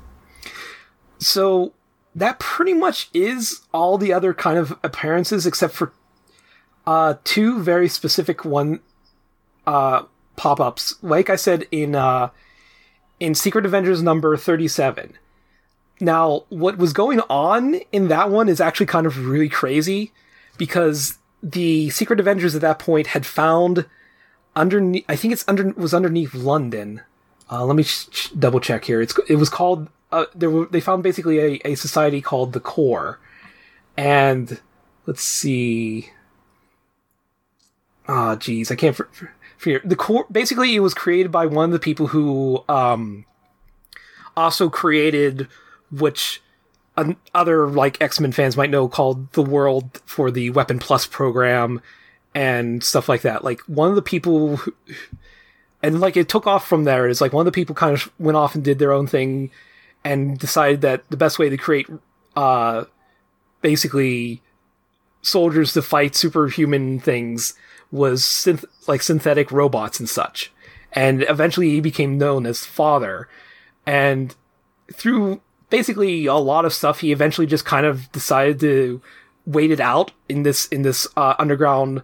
So 1.18 1.72
that 2.14 2.38
pretty 2.38 2.74
much 2.74 3.08
is 3.14 3.62
all 3.72 3.96
the 3.98 4.12
other 4.12 4.34
kind 4.34 4.58
of 4.58 4.78
appearances, 4.84 5.46
except 5.46 5.74
for 5.74 5.92
uh, 6.86 7.14
two 7.24 7.62
very 7.62 7.88
specific 7.88 8.44
one 8.44 8.80
uh, 9.66 10.02
pop 10.36 10.60
ups. 10.60 10.96
Like 11.02 11.30
I 11.30 11.36
said 11.36 11.66
in 11.70 11.94
uh, 11.94 12.28
in 13.18 13.34
Secret 13.34 13.64
Avengers 13.64 14.02
number 14.02 14.36
thirty 14.36 14.68
seven. 14.68 15.14
Now, 16.00 16.44
what 16.48 16.78
was 16.78 16.92
going 16.92 17.20
on 17.30 17.74
in 17.92 18.08
that 18.08 18.30
one 18.30 18.48
is 18.48 18.60
actually 18.60 18.86
kind 18.86 19.06
of 19.06 19.26
really 19.26 19.48
crazy 19.48 20.12
because 20.58 21.18
the 21.42 21.90
Secret 21.90 22.20
Avengers 22.20 22.54
at 22.54 22.60
that 22.62 22.78
point 22.78 23.08
had 23.08 23.24
found 23.24 23.86
underneath. 24.56 25.04
I 25.08 25.16
think 25.16 25.32
it's 25.32 25.44
under 25.46 25.72
was 25.72 25.94
underneath 25.94 26.34
London. 26.34 27.02
Uh, 27.50 27.64
let 27.64 27.76
me 27.76 27.82
sh- 27.82 28.08
sh- 28.10 28.28
double 28.30 28.60
check 28.60 28.84
here. 28.84 29.00
It's 29.00 29.14
it 29.28 29.36
was 29.36 29.48
called. 29.48 29.88
Uh, 30.10 30.26
there 30.34 30.50
were, 30.50 30.66
they 30.66 30.80
found 30.80 31.02
basically 31.02 31.38
a, 31.38 31.60
a 31.64 31.74
society 31.74 32.20
called 32.20 32.52
the 32.52 32.60
Core, 32.60 33.18
and 33.96 34.60
let's 35.06 35.22
see. 35.22 36.10
ah, 38.08 38.36
geez, 38.36 38.70
I 38.70 38.76
can't. 38.76 38.96
For, 38.96 39.08
the 39.84 39.96
core. 39.96 40.26
Basically, 40.30 40.74
it 40.74 40.80
was 40.80 40.94
created 40.94 41.32
by 41.32 41.46
one 41.46 41.66
of 41.66 41.72
the 41.72 41.78
people 41.78 42.08
who 42.08 42.64
um, 42.68 43.24
also 44.36 44.68
created, 44.68 45.48
which 45.98 46.42
other 47.34 47.66
like 47.68 48.00
X 48.00 48.20
Men 48.20 48.32
fans 48.32 48.56
might 48.56 48.70
know, 48.70 48.88
called 48.88 49.32
the 49.32 49.42
world 49.42 50.00
for 50.04 50.30
the 50.30 50.50
Weapon 50.50 50.78
Plus 50.78 51.06
program 51.06 51.80
and 52.34 52.82
stuff 52.82 53.08
like 53.08 53.22
that. 53.22 53.44
Like 53.44 53.60
one 53.62 53.88
of 53.88 53.96
the 53.96 54.02
people, 54.02 54.56
who, 54.56 54.74
and 55.82 56.00
like 56.00 56.16
it 56.16 56.28
took 56.28 56.46
off 56.46 56.66
from 56.66 56.84
there. 56.84 57.08
Is 57.08 57.20
like 57.20 57.32
one 57.32 57.46
of 57.46 57.52
the 57.52 57.56
people 57.56 57.74
kind 57.74 57.94
of 57.94 58.12
went 58.18 58.36
off 58.36 58.54
and 58.54 58.64
did 58.64 58.78
their 58.78 58.92
own 58.92 59.06
thing, 59.06 59.50
and 60.04 60.38
decided 60.38 60.80
that 60.82 61.08
the 61.10 61.16
best 61.16 61.38
way 61.38 61.48
to 61.48 61.56
create, 61.56 61.88
uh, 62.36 62.84
basically 63.60 64.42
soldiers 65.22 65.72
to 65.72 65.82
fight 65.82 66.14
superhuman 66.14 67.00
things 67.00 67.54
was 67.90 68.22
synth- 68.22 68.64
like 68.86 69.02
synthetic 69.02 69.50
robots 69.50 69.98
and 69.98 70.08
such. 70.08 70.52
And 70.92 71.24
eventually 71.28 71.70
he 71.70 71.80
became 71.80 72.18
known 72.18 72.46
as 72.46 72.64
Father. 72.64 73.28
And 73.86 74.34
through 74.92 75.40
basically 75.70 76.26
a 76.26 76.34
lot 76.34 76.64
of 76.64 76.72
stuff, 76.72 77.00
he 77.00 77.12
eventually 77.12 77.46
just 77.46 77.64
kind 77.64 77.86
of 77.86 78.10
decided 78.12 78.60
to 78.60 79.00
wait 79.46 79.70
it 79.70 79.80
out 79.80 80.12
in 80.28 80.42
this 80.42 80.66
in 80.68 80.82
this 80.82 81.06
uh, 81.16 81.34
underground 81.38 82.02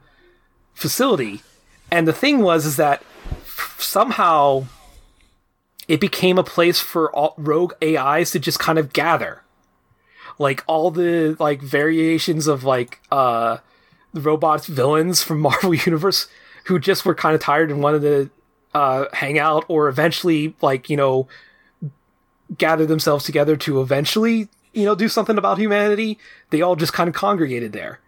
facility. 0.74 1.42
And 1.90 2.06
the 2.06 2.12
thing 2.12 2.40
was 2.40 2.66
is 2.66 2.76
that 2.76 3.02
f- 3.42 3.76
somehow 3.80 4.66
it 5.88 6.00
became 6.00 6.38
a 6.38 6.44
place 6.44 6.78
for 6.78 7.10
all, 7.14 7.34
rogue 7.36 7.72
AIs 7.82 8.30
to 8.30 8.38
just 8.38 8.58
kind 8.58 8.78
of 8.78 8.92
gather 8.92 9.42
like 10.38 10.64
all 10.66 10.90
the 10.90 11.36
like 11.38 11.60
variations 11.60 12.46
of 12.46 12.64
like 12.64 13.00
uh 13.12 13.58
the 14.12 14.20
robots 14.20 14.66
villains 14.66 15.22
from 15.22 15.40
Marvel 15.48 15.74
Universe 15.74 16.26
who 16.64 16.78
just 16.78 17.04
were 17.04 17.14
kind 17.14 17.34
of 17.34 17.40
tired 17.40 17.70
and 17.70 17.82
wanted 17.82 18.00
to 18.02 18.30
uh 18.72 19.04
hang 19.12 19.38
out 19.38 19.64
or 19.68 19.88
eventually 19.88 20.54
like 20.62 20.88
you 20.88 20.96
know 20.96 21.28
gather 22.58 22.86
themselves 22.86 23.24
together 23.24 23.56
to 23.56 23.80
eventually 23.80 24.48
you 24.72 24.84
know 24.84 24.94
do 24.94 25.08
something 25.08 25.38
about 25.38 25.58
humanity 25.58 26.18
they 26.50 26.62
all 26.62 26.76
just 26.76 26.92
kind 26.92 27.08
of 27.08 27.14
congregated 27.14 27.72
there 27.72 28.00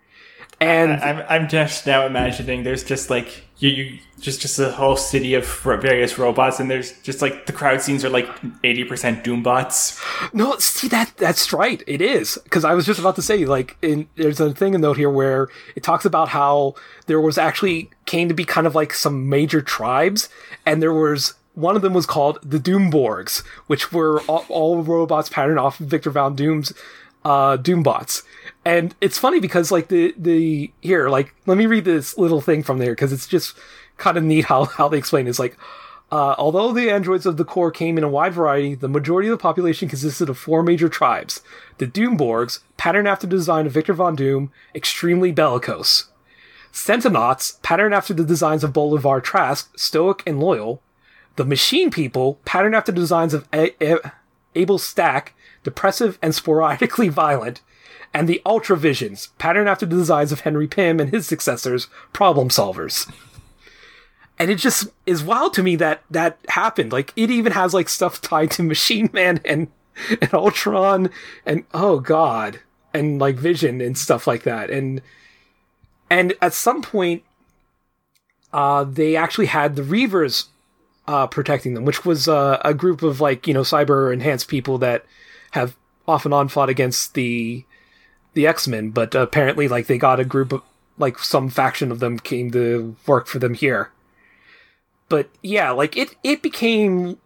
and 0.62 0.92
I, 0.92 1.11
I'm 1.11 1.24
I'm 1.28 1.48
just 1.48 1.87
now 1.87 2.07
imagining 2.07 2.62
there's 2.62 2.85
just 2.85 3.11
like 3.11 3.44
you, 3.59 3.68
you 3.70 3.98
just 4.20 4.40
just 4.40 4.59
a 4.59 4.70
whole 4.70 4.96
city 4.96 5.35
of 5.35 5.44
various 5.46 6.18
robots, 6.18 6.61
and 6.61 6.70
there's 6.70 6.92
just 7.02 7.20
like 7.20 7.46
the 7.46 7.52
crowd 7.52 7.83
scenes 7.83 8.05
are 8.05 8.09
like 8.09 8.28
eighty 8.62 8.85
percent 8.85 9.24
Doombots. 9.24 10.00
No, 10.33 10.57
see 10.59 10.88
that 10.88 11.16
that's 11.16 11.52
right. 11.52 11.83
It 11.87 12.00
is 12.00 12.38
because 12.44 12.64
I 12.64 12.74
was 12.74 12.87
just 12.87 13.00
about 13.00 13.16
to 13.16 13.22
say 13.22 13.44
like 13.44 13.76
in, 13.83 14.09
there's 14.14 14.40
a 14.40 14.55
thing 14.55 14.74
a 14.74 14.78
note 14.78 14.96
here 14.96 15.11
where 15.11 15.48
it 15.74 15.83
talks 15.83 16.05
about 16.05 16.28
how 16.28 16.76
there 17.07 17.20
was 17.20 17.38
actually 17.38 17.90
came 18.07 18.28
to 18.28 18.35
be 18.35 18.44
kind 18.44 18.66
of 18.66 18.74
like 18.74 18.94
some 18.94 19.28
major 19.28 19.62
tribes, 19.62 20.28
and 20.64 20.81
there 20.81 20.94
was 20.94 21.35
one 21.54 21.76
of 21.76 21.82
them 21.82 21.94
was 21.94 22.06
called 22.06 22.38
the 22.42 22.58
Doomborgs, 22.58 23.44
which 23.66 23.92
were 23.92 24.20
all, 24.22 24.44
all 24.48 24.82
robots 24.82 25.28
patterned 25.28 25.58
off 25.58 25.80
of 25.80 25.86
Victor 25.86 26.10
Von 26.10 26.34
Doom's 26.34 26.72
uh, 27.24 27.56
Doombots. 27.56 28.22
And 28.64 28.94
it's 29.00 29.18
funny 29.18 29.40
because 29.40 29.70
like 29.70 29.88
the 29.88 30.14
the 30.16 30.70
here 30.80 31.08
like 31.08 31.34
let 31.46 31.58
me 31.58 31.66
read 31.66 31.84
this 31.84 32.16
little 32.16 32.40
thing 32.40 32.62
from 32.62 32.78
there 32.78 32.92
because 32.92 33.12
it's 33.12 33.26
just 33.26 33.56
kind 33.96 34.16
of 34.16 34.24
neat 34.24 34.46
how 34.46 34.64
how 34.64 34.88
they 34.88 34.98
explain 34.98 35.26
it. 35.26 35.30
It's 35.30 35.38
like 35.38 35.56
uh, 36.10 36.34
although 36.36 36.72
the 36.72 36.90
androids 36.90 37.24
of 37.24 37.38
the 37.38 37.44
core 37.44 37.70
came 37.70 37.96
in 37.96 38.04
a 38.04 38.08
wide 38.08 38.34
variety, 38.34 38.74
the 38.74 38.88
majority 38.88 39.28
of 39.28 39.38
the 39.38 39.42
population 39.42 39.88
consisted 39.88 40.28
of 40.28 40.38
four 40.38 40.62
major 40.62 40.88
tribes: 40.88 41.40
the 41.78 41.86
Doomborgs, 41.86 42.60
patterned 42.76 43.08
after 43.08 43.26
the 43.26 43.36
design 43.36 43.66
of 43.66 43.72
Victor 43.72 43.94
Von 43.94 44.14
Doom, 44.14 44.52
extremely 44.74 45.32
bellicose; 45.32 46.08
Sentinauts, 46.72 47.60
patterned 47.62 47.94
after 47.94 48.12
the 48.14 48.24
designs 48.24 48.62
of 48.62 48.72
Bolivar 48.72 49.20
Trask, 49.20 49.72
stoic 49.76 50.22
and 50.26 50.38
loyal; 50.38 50.82
the 51.37 51.45
Machine 51.45 51.90
People, 51.90 52.38
patterned 52.45 52.75
after 52.75 52.92
the 52.92 53.01
designs 53.01 53.35
of 53.35 53.49
A- 53.53 53.75
A- 53.81 54.12
Abel 54.55 54.79
Stack, 54.79 55.35
depressive 55.62 56.18
and 56.23 56.35
sporadically 56.35 57.09
violent; 57.11 57.61
and 58.14 58.29
the 58.29 58.42
Ultravisions, 58.45 59.29
patterned 59.38 59.68
after 59.68 59.87
the 59.87 59.97
designs 59.97 60.33
of 60.33 60.40
Henry 60.40 60.66
Pym 60.66 61.01
and 61.01 61.11
his 61.11 61.27
successors, 61.27 61.88
problem 62.12 62.49
solvers. 62.49 63.11
And 64.38 64.51
it 64.51 64.57
just 64.57 64.88
is 65.07 65.23
wild 65.23 65.55
to 65.55 65.62
me 65.62 65.77
that 65.77 66.03
that 66.11 66.38
happened. 66.49 66.92
Like 66.92 67.12
it 67.16 67.31
even 67.31 67.53
has 67.53 67.73
like 67.73 67.88
stuff 67.88 68.21
tied 68.21 68.51
to 68.53 68.62
Machine 68.62 69.09
Man 69.12 69.40
and 69.45 69.68
and 70.21 70.35
Ultron 70.35 71.11
and 71.47 71.64
oh 71.73 72.01
god 72.01 72.61
and 72.95 73.18
like 73.18 73.37
Vision 73.37 73.81
and 73.81 73.97
stuff 73.97 74.27
like 74.27 74.42
that. 74.42 74.71
And 74.71 75.01
and 76.11 76.35
at 76.42 76.53
some 76.55 76.83
point, 76.83 77.23
uh, 78.53 78.85
they 78.85 79.16
actually 79.16 79.47
had 79.47 79.77
the 79.77 79.83
Reavers 79.83 80.49
uh, 81.06 81.26
protecting 81.26 81.74
them, 81.74 81.84
which 81.84 82.04
was 82.04 82.28
uh, 82.28 82.60
a 82.64 82.74
group 82.74 83.02
of 83.02 83.20
like 83.20 83.46
you 83.46 83.54
know 83.54 83.62
cyber 83.62 84.12
enhanced 84.12 84.48
people 84.48 84.78
that 84.78 85.04
have 85.52 85.76
off 86.06 86.24
and 86.24 86.34
on 86.34 86.48
fought 86.48 86.68
against 86.68 87.14
the 87.14 87.64
the 88.34 88.46
X 88.46 88.66
Men, 88.66 88.90
but 88.90 89.14
apparently, 89.14 89.68
like 89.68 89.86
they 89.86 89.98
got 89.98 90.20
a 90.20 90.24
group 90.24 90.52
of 90.52 90.62
like 90.98 91.18
some 91.18 91.48
faction 91.48 91.90
of 91.90 92.00
them 92.00 92.18
came 92.18 92.50
to 92.52 92.96
work 93.06 93.26
for 93.26 93.38
them 93.38 93.54
here. 93.54 93.90
But 95.08 95.28
yeah, 95.42 95.70
like 95.70 95.96
it 95.96 96.14
it 96.22 96.42
became 96.42 97.18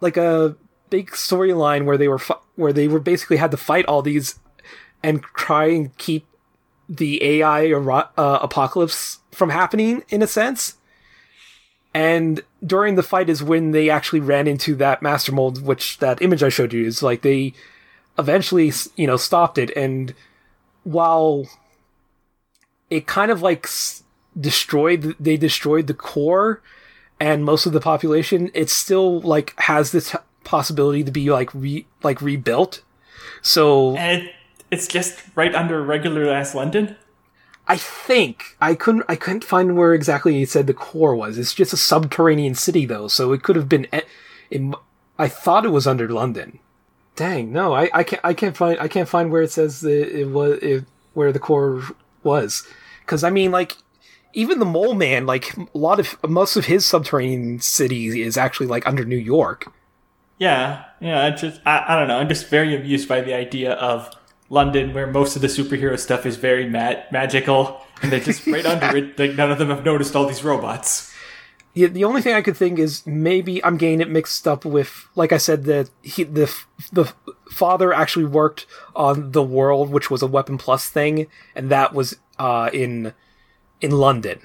like 0.00 0.16
a 0.16 0.56
big 0.90 1.10
storyline 1.10 1.84
where 1.84 1.98
they 1.98 2.08
were 2.08 2.18
fu- 2.18 2.34
where 2.56 2.72
they 2.72 2.88
were 2.88 3.00
basically 3.00 3.36
had 3.36 3.50
to 3.50 3.56
fight 3.56 3.86
all 3.86 4.02
these 4.02 4.38
and 5.02 5.22
try 5.22 5.66
and 5.66 5.96
keep 5.98 6.26
the 6.88 7.22
AI 7.22 7.70
uh, 7.72 8.38
apocalypse 8.42 9.18
from 9.30 9.50
happening 9.50 10.02
in 10.08 10.22
a 10.22 10.26
sense. 10.26 10.76
And 11.94 12.42
during 12.64 12.94
the 12.94 13.02
fight 13.02 13.28
is 13.28 13.42
when 13.42 13.70
they 13.72 13.90
actually 13.90 14.20
ran 14.20 14.46
into 14.46 14.74
that 14.76 15.02
master 15.02 15.32
mold, 15.32 15.62
which 15.62 15.98
that 15.98 16.22
image 16.22 16.42
I 16.42 16.48
showed 16.48 16.72
you 16.72 16.84
is 16.84 17.02
like 17.02 17.22
they 17.22 17.54
eventually, 18.18 18.72
you 18.96 19.06
know, 19.06 19.16
stopped 19.16 19.58
it. 19.58 19.70
And 19.76 20.14
while 20.84 21.46
it 22.90 23.06
kind 23.06 23.30
of 23.30 23.42
like 23.42 23.68
destroyed, 24.38 25.16
they 25.18 25.36
destroyed 25.36 25.86
the 25.86 25.94
core 25.94 26.62
and 27.20 27.44
most 27.44 27.66
of 27.66 27.72
the 27.72 27.80
population, 27.80 28.50
it 28.54 28.70
still 28.70 29.20
like 29.20 29.58
has 29.60 29.92
this 29.92 30.14
possibility 30.44 31.02
to 31.04 31.10
be 31.10 31.30
like 31.30 31.52
re 31.54 31.86
like 32.02 32.22
rebuilt. 32.22 32.82
So 33.42 33.96
And 33.96 34.22
it, 34.22 34.34
it's 34.70 34.86
just 34.86 35.20
right 35.34 35.54
under 35.54 35.82
regular 35.82 36.28
ass 36.30 36.54
London. 36.54 36.96
I 37.68 37.76
think 37.76 38.56
I 38.60 38.74
couldn't 38.74 39.04
I 39.08 39.14
couldn't 39.14 39.44
find 39.44 39.76
where 39.76 39.92
exactly 39.92 40.40
it 40.40 40.48
said 40.48 40.66
the 40.66 40.74
core 40.74 41.14
was. 41.14 41.36
It's 41.36 41.52
just 41.52 41.74
a 41.74 41.76
subterranean 41.76 42.54
city 42.54 42.86
though, 42.86 43.08
so 43.08 43.32
it 43.32 43.42
could 43.42 43.56
have 43.56 43.68
been. 43.68 43.86
I 45.18 45.28
thought 45.28 45.66
it 45.66 45.70
was 45.70 45.86
under 45.86 46.08
London. 46.08 46.60
Dang, 47.14 47.52
no, 47.52 47.74
I, 47.74 47.90
I 47.92 48.04
can't 48.04 48.22
I 48.24 48.32
can't 48.32 48.56
find 48.56 48.80
I 48.80 48.88
can't 48.88 49.08
find 49.08 49.30
where 49.30 49.42
it 49.42 49.50
says 49.50 49.82
that 49.82 50.18
it 50.18 50.30
was 50.30 50.58
it, 50.62 50.84
where 51.12 51.30
the 51.30 51.38
core 51.38 51.82
was. 52.22 52.66
Because 53.00 53.22
I 53.22 53.30
mean, 53.30 53.50
like 53.50 53.76
even 54.32 54.60
the 54.60 54.64
Mole 54.64 54.94
Man, 54.94 55.26
like 55.26 55.54
a 55.56 55.66
lot 55.74 56.00
of 56.00 56.16
most 56.26 56.56
of 56.56 56.66
his 56.66 56.86
subterranean 56.86 57.60
city 57.60 58.22
is 58.22 58.38
actually 58.38 58.66
like 58.68 58.86
under 58.86 59.04
New 59.04 59.16
York. 59.16 59.70
Yeah, 60.38 60.84
yeah. 61.00 61.24
I 61.24 61.30
just 61.32 61.60
I, 61.66 61.84
I 61.88 61.98
don't 61.98 62.08
know. 62.08 62.18
I'm 62.18 62.28
just 62.28 62.48
very 62.48 62.74
amused 62.74 63.08
by 63.08 63.20
the 63.20 63.34
idea 63.34 63.72
of 63.72 64.14
London, 64.50 64.94
where 64.94 65.06
most 65.06 65.36
of 65.36 65.42
the 65.42 65.48
superhero 65.48 65.98
stuff 65.98 66.24
is 66.24 66.36
very 66.36 66.68
ma- 66.68 67.02
magical, 67.10 67.82
and 68.02 68.10
they're 68.10 68.20
just 68.20 68.46
right 68.46 68.64
under 68.64 68.96
it. 68.96 69.18
Like 69.18 69.34
none 69.34 69.50
of 69.50 69.58
them 69.58 69.68
have 69.68 69.84
noticed 69.84 70.16
all 70.16 70.26
these 70.26 70.44
robots. 70.44 71.12
Yeah, 71.74 71.88
the 71.88 72.04
only 72.04 72.22
thing 72.22 72.34
I 72.34 72.42
could 72.42 72.56
think 72.56 72.78
is 72.78 73.06
maybe 73.06 73.62
I'm 73.64 73.76
getting 73.76 74.00
it 74.00 74.10
mixed 74.10 74.48
up 74.48 74.64
with, 74.64 75.06
like 75.14 75.32
I 75.32 75.36
said, 75.36 75.64
that 75.64 75.90
he 76.02 76.24
the 76.24 76.52
the 76.90 77.12
father 77.50 77.92
actually 77.92 78.24
worked 78.24 78.66
on 78.96 79.32
the 79.32 79.42
world, 79.42 79.90
which 79.90 80.10
was 80.10 80.22
a 80.22 80.26
Weapon 80.26 80.58
Plus 80.58 80.88
thing, 80.88 81.28
and 81.54 81.70
that 81.70 81.94
was 81.94 82.16
uh, 82.38 82.70
in 82.72 83.12
in 83.80 83.92
London. 83.92 84.40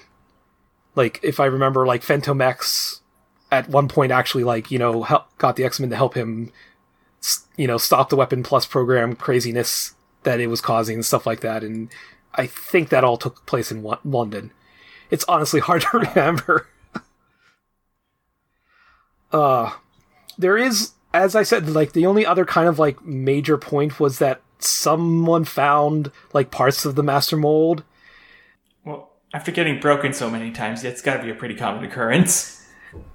Like 0.95 1.19
if 1.23 1.39
I 1.39 1.45
remember, 1.45 1.87
like 1.87 2.03
Fantomex 2.03 2.99
at 3.51 3.69
one 3.69 3.87
point 3.87 4.11
actually 4.11 4.43
like 4.43 4.69
you 4.69 4.77
know 4.77 5.03
help, 5.03 5.35
got 5.37 5.55
the 5.55 5.63
X 5.63 5.79
Men 5.79 5.89
to 5.89 5.95
help 5.95 6.13
him, 6.13 6.51
you 7.55 7.67
know, 7.67 7.77
stop 7.77 8.09
the 8.09 8.15
Weapon 8.15 8.43
Plus 8.43 8.65
program 8.65 9.15
craziness 9.15 9.93
that 10.23 10.39
it 10.39 10.47
was 10.47 10.61
causing 10.61 10.95
and 10.95 11.05
stuff 11.05 11.25
like 11.25 11.41
that, 11.41 11.63
and 11.63 11.89
I 12.35 12.47
think 12.47 12.89
that 12.89 13.03
all 13.03 13.17
took 13.17 13.45
place 13.45 13.71
in 13.71 13.83
London. 14.03 14.51
It's 15.11 15.25
honestly 15.27 15.59
hard 15.67 15.81
to 15.83 15.99
remember. 15.99 16.67
uh 19.31 19.71
there 20.37 20.57
is 20.57 20.91
as 21.11 21.35
i 21.35 21.41
said 21.41 21.67
like 21.67 21.93
the 21.93 22.05
only 22.05 22.23
other 22.23 22.45
kind 22.45 22.67
of 22.67 22.77
like 22.77 23.03
major 23.03 23.57
point 23.57 23.99
was 23.99 24.19
that 24.19 24.41
someone 24.59 25.43
found 25.43 26.11
like 26.33 26.51
parts 26.51 26.85
of 26.85 26.93
the 26.93 27.01
master 27.01 27.35
mold 27.35 27.83
Well, 28.85 29.09
after 29.33 29.51
getting 29.51 29.79
broken 29.79 30.13
so 30.13 30.29
many 30.29 30.51
times, 30.51 30.83
it's 30.83 31.01
got 31.01 31.17
to 31.17 31.23
be 31.23 31.31
a 31.31 31.35
pretty 31.35 31.55
common 31.55 31.83
occurrence. 31.83 32.59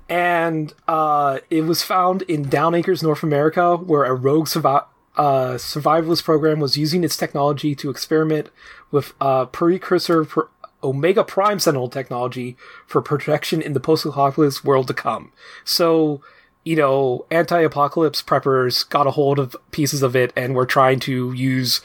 and 0.08 0.72
uh 0.86 1.38
it 1.50 1.62
was 1.62 1.82
found 1.82 2.22
in 2.22 2.44
downacres 2.44 3.02
north 3.02 3.22
america 3.22 3.76
where 3.76 4.04
a 4.04 4.14
rogue 4.14 4.46
survi- 4.46 4.86
uh, 5.18 5.54
survivalist 5.54 6.22
program 6.22 6.60
was 6.60 6.78
using 6.78 7.02
its 7.02 7.16
technology 7.16 7.74
to 7.74 7.90
experiment 7.90 8.50
with 8.92 9.12
uh, 9.20 9.44
precursor 9.46 10.24
pr- 10.24 10.42
Omega 10.82 11.24
Prime 11.24 11.58
Sentinel 11.58 11.88
technology 11.90 12.56
for 12.86 13.02
protection 13.02 13.60
in 13.60 13.72
the 13.72 13.80
post-apocalypse 13.80 14.62
world 14.62 14.86
to 14.86 14.94
come. 14.94 15.32
So, 15.64 16.22
you 16.64 16.76
know, 16.76 17.26
anti-apocalypse 17.32 18.22
preppers 18.22 18.88
got 18.88 19.08
a 19.08 19.12
hold 19.12 19.40
of 19.40 19.56
pieces 19.72 20.02
of 20.02 20.14
it 20.14 20.32
and 20.36 20.54
were 20.54 20.66
trying 20.66 21.00
to 21.00 21.32
use 21.32 21.80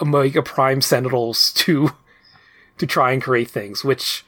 Omega 0.00 0.42
Prime 0.42 0.80
Sentinels 0.80 1.52
to 1.56 1.90
to 2.76 2.86
try 2.88 3.12
and 3.12 3.22
create 3.22 3.48
things, 3.48 3.84
which 3.84 4.24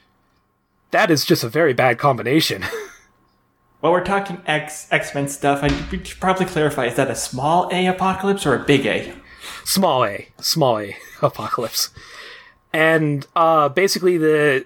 that 0.91 1.11
is 1.11 1.25
just 1.25 1.43
a 1.43 1.49
very 1.49 1.73
bad 1.73 1.97
combination. 1.97 2.63
While 3.79 3.91
we're 3.91 4.03
talking 4.03 4.41
X 4.47 4.87
X 4.91 5.13
Men 5.13 5.27
stuff, 5.27 5.63
I 5.63 5.67
should 5.67 6.19
probably 6.19 6.45
clarify: 6.45 6.85
is 6.85 6.95
that 6.95 7.11
a 7.11 7.15
small 7.15 7.69
A 7.71 7.85
apocalypse 7.87 8.45
or 8.45 8.55
a 8.55 8.63
big 8.63 8.85
A? 8.85 9.13
small 9.63 10.03
A, 10.05 10.29
small 10.39 10.79
A 10.79 10.95
apocalypse. 11.21 11.89
And 12.73 13.25
uh 13.35 13.69
basically 13.69 14.17
the 14.17 14.65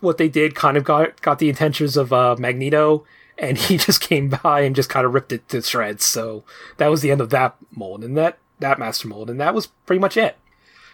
what 0.00 0.18
they 0.18 0.28
did 0.28 0.54
kind 0.54 0.76
of 0.76 0.84
got 0.84 1.20
got 1.20 1.38
the 1.38 1.48
intentions 1.48 1.96
of 1.96 2.12
uh 2.12 2.36
Magneto 2.38 3.04
and 3.38 3.58
he 3.66 3.76
just 3.76 4.00
came 4.00 4.30
by 4.30 4.60
and 4.60 4.74
just 4.74 4.88
kind 4.88 5.04
of 5.04 5.14
ripped 5.14 5.32
it 5.32 5.48
to 5.50 5.62
shreds. 5.62 6.04
So 6.04 6.44
that 6.78 6.88
was 6.88 7.02
the 7.02 7.10
end 7.10 7.20
of 7.20 7.30
that 7.30 7.56
mold 7.74 8.04
and 8.04 8.16
that 8.16 8.38
that 8.58 8.78
master 8.78 9.08
mold 9.08 9.28
and 9.30 9.40
that 9.40 9.54
was 9.54 9.66
pretty 9.66 10.00
much 10.00 10.16
it. 10.16 10.36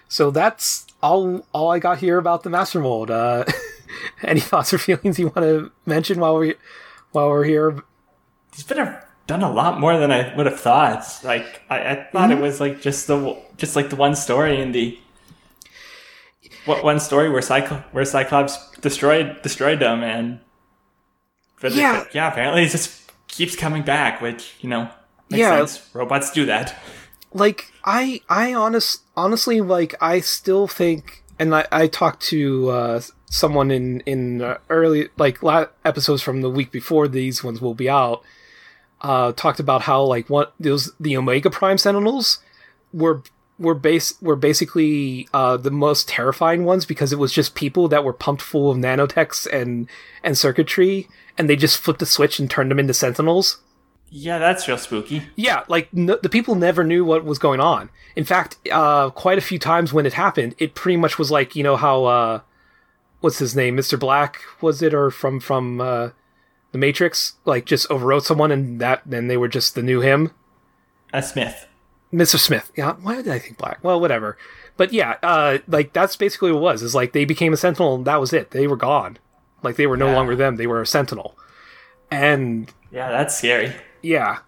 So 0.09 0.31
that's 0.31 0.87
all 1.03 1.47
all 1.53 1.71
I 1.71 1.79
got 1.79 1.99
here 1.99 2.19
about 2.19 2.43
the 2.43 2.51
master 2.51 2.81
mold. 2.81 3.11
Uh 3.11 3.45
any 4.23 4.41
thoughts 4.41 4.73
or 4.75 4.79
feelings 4.79 5.19
you 5.19 5.27
want 5.27 5.39
to 5.47 5.71
mention 5.87 6.19
while 6.21 6.39
we 6.39 6.55
while 7.13 7.29
we're 7.31 7.45
here? 7.45 7.83
He's 8.55 8.65
been 8.65 8.79
a, 8.79 9.03
done 9.27 9.43
a 9.43 9.51
lot 9.53 9.81
more 9.81 9.97
than 9.99 10.11
I 10.11 10.35
would 10.37 10.47
have 10.47 10.61
thought. 10.61 11.05
Like 11.25 11.63
I, 11.71 11.79
I 11.93 12.09
thought 12.13 12.31
it 12.31 12.39
was 12.39 12.61
like 12.61 12.81
just 12.83 13.07
the 13.07 13.37
just 13.57 13.77
like 13.77 13.89
the 13.91 13.97
one 13.97 14.15
story 14.17 14.61
in 14.61 14.73
the 14.73 14.99
what 16.67 16.85
one 16.85 17.01
story 17.01 17.29
where 17.31 17.41
Cycl- 17.41 17.83
where 17.93 18.05
Cyclops 18.05 18.71
destroyed 18.81 19.41
destroyed 19.43 19.81
them 19.81 20.03
and 20.03 20.41
Yeah. 21.63 22.05
yeah 22.13 22.31
apparently 22.31 22.65
it 22.65 22.71
just 22.71 23.11
keeps 23.29 23.57
coming 23.57 23.83
back, 23.83 24.21
which 24.21 24.55
you 24.61 24.69
know 24.69 24.89
makes 25.31 25.41
Yeah. 25.41 25.59
sense. 25.59 25.89
Robots 25.95 26.31
do 26.31 26.45
that. 26.47 26.75
like 27.35 27.73
i 27.85 28.21
i 28.29 28.53
honest 28.53 29.01
honestly 29.17 29.63
like 29.63 29.95
i 30.03 30.21
still 30.21 30.69
think 30.69 31.23
and 31.39 31.55
i 31.55 31.67
i 31.73 31.87
talked 31.87 32.21
to 32.23 32.69
uh 32.69 33.01
someone 33.33 33.71
in 33.71 34.01
in 34.01 34.43
uh, 34.43 34.59
early 34.69 35.09
like 35.17 35.43
la- 35.43 35.67
episodes 35.85 36.21
from 36.23 36.43
the 36.43 36.51
week 36.51 36.71
before 36.71 37.09
these 37.09 37.43
ones 37.43 37.61
will 37.63 37.75
be 37.75 37.89
out 37.89 38.23
uh 39.01 39.33
talked 39.33 39.59
about 39.59 39.83
how 39.83 40.03
like 40.03 40.29
what 40.29 40.53
those 40.61 40.93
the 41.01 41.17
omega 41.17 41.49
prime 41.51 41.79
sentinels 41.79 42.39
were 42.93 43.23
were 43.59 43.75
base 43.75 44.21
were 44.21 44.37
basically 44.37 45.29
uh 45.33 45.57
the 45.57 45.71
most 45.71 46.09
terrifying 46.09 46.65
ones 46.65 46.85
because 46.85 47.11
it 47.13 47.19
was 47.19 47.33
just 47.33 47.55
people 47.55 47.89
that 47.89 48.05
were 48.05 48.13
pumped 48.13 48.43
full 48.43 48.71
of 48.71 48.77
nanotechs 48.77 49.47
and 49.53 49.89
and 50.23 50.37
circuitry 50.37 51.09
and 51.39 51.49
they 51.49 51.57
just 51.57 51.79
flipped 51.79 52.03
a 52.03 52.07
switch 52.07 52.39
and 52.39 52.51
turned 52.51 52.71
them 52.71 52.79
into 52.79 52.93
sentinels 52.95 53.59
Yeah, 54.11 54.39
that's 54.39 54.69
real 54.69 54.77
spooky. 54.77 55.23
yeah, 55.37 55.65
like 55.69 55.89
n- 55.97 56.19
the 56.23 56.29
people 56.29 56.55
never 56.55 56.85
knew 56.85 57.03
what 57.03 57.25
was 57.25 57.39
going 57.39 57.61
on. 57.61 57.89
In 58.15 58.25
fact, 58.25 58.59
uh, 58.71 59.09
quite 59.09 59.39
a 59.39 59.47
few 59.51 59.59
times 59.59 59.91
when 59.95 60.05
it 60.05 60.13
happened, 60.13 60.55
it 60.59 60.75
pretty 60.75 60.99
much 60.99 61.19
was 61.19 61.31
like 61.31 61.57
you 61.57 61.63
know 61.65 61.77
how 61.77 62.05
uh, 62.05 62.41
what's 63.23 63.39
his 63.39 63.57
name, 63.57 63.77
Mister 63.77 63.97
Black 63.97 64.41
was 64.61 64.83
it, 64.83 64.93
or 64.93 65.11
from 65.11 65.41
from 65.41 65.81
uh, 65.81 66.11
the 66.73 66.79
Matrix, 66.79 67.37
like 67.47 67.65
just 67.65 67.89
overwrote 67.89 68.23
someone, 68.25 68.53
and 68.53 68.79
that 68.81 69.01
then 69.07 69.29
they 69.29 69.37
were 69.39 69.49
just 69.49 69.75
the 69.75 69.83
new 69.83 70.01
him, 70.03 70.31
A 71.15 71.23
Smith. 71.23 71.67
Mister 72.11 72.37
Smith. 72.37 72.71
Yeah, 72.77 72.93
why 73.01 73.17
did 73.17 73.29
I 73.29 73.39
think 73.39 73.57
Black? 73.57 73.83
Well, 73.83 73.99
whatever. 73.99 74.37
But 74.77 74.93
yeah, 74.93 75.17
uh, 75.23 75.59
like 75.67 75.95
that's 75.95 76.17
basically 76.17 76.53
what 76.53 76.59
it 76.59 76.63
was. 76.63 76.83
Is 76.83 76.95
like 76.95 77.13
they 77.13 77.25
became 77.25 77.55
a 77.55 77.57
Sentinel, 77.57 77.95
and 77.95 78.05
that 78.05 78.21
was 78.21 78.33
it. 78.35 78.51
They 78.51 78.67
were 78.67 78.77
gone. 78.77 79.19
Like 79.63 79.77
they 79.77 79.87
were 79.87 79.97
no 79.97 80.09
Yeah. 80.09 80.17
longer 80.17 80.37
them. 80.37 80.57
They 80.57 80.67
were 80.67 80.83
a 80.83 80.87
Sentinel, 80.87 81.37
and 82.11 82.71
Yeah, 82.91 83.11
that's 83.11 83.39
scary. 83.39 83.73
yeah 84.03 84.41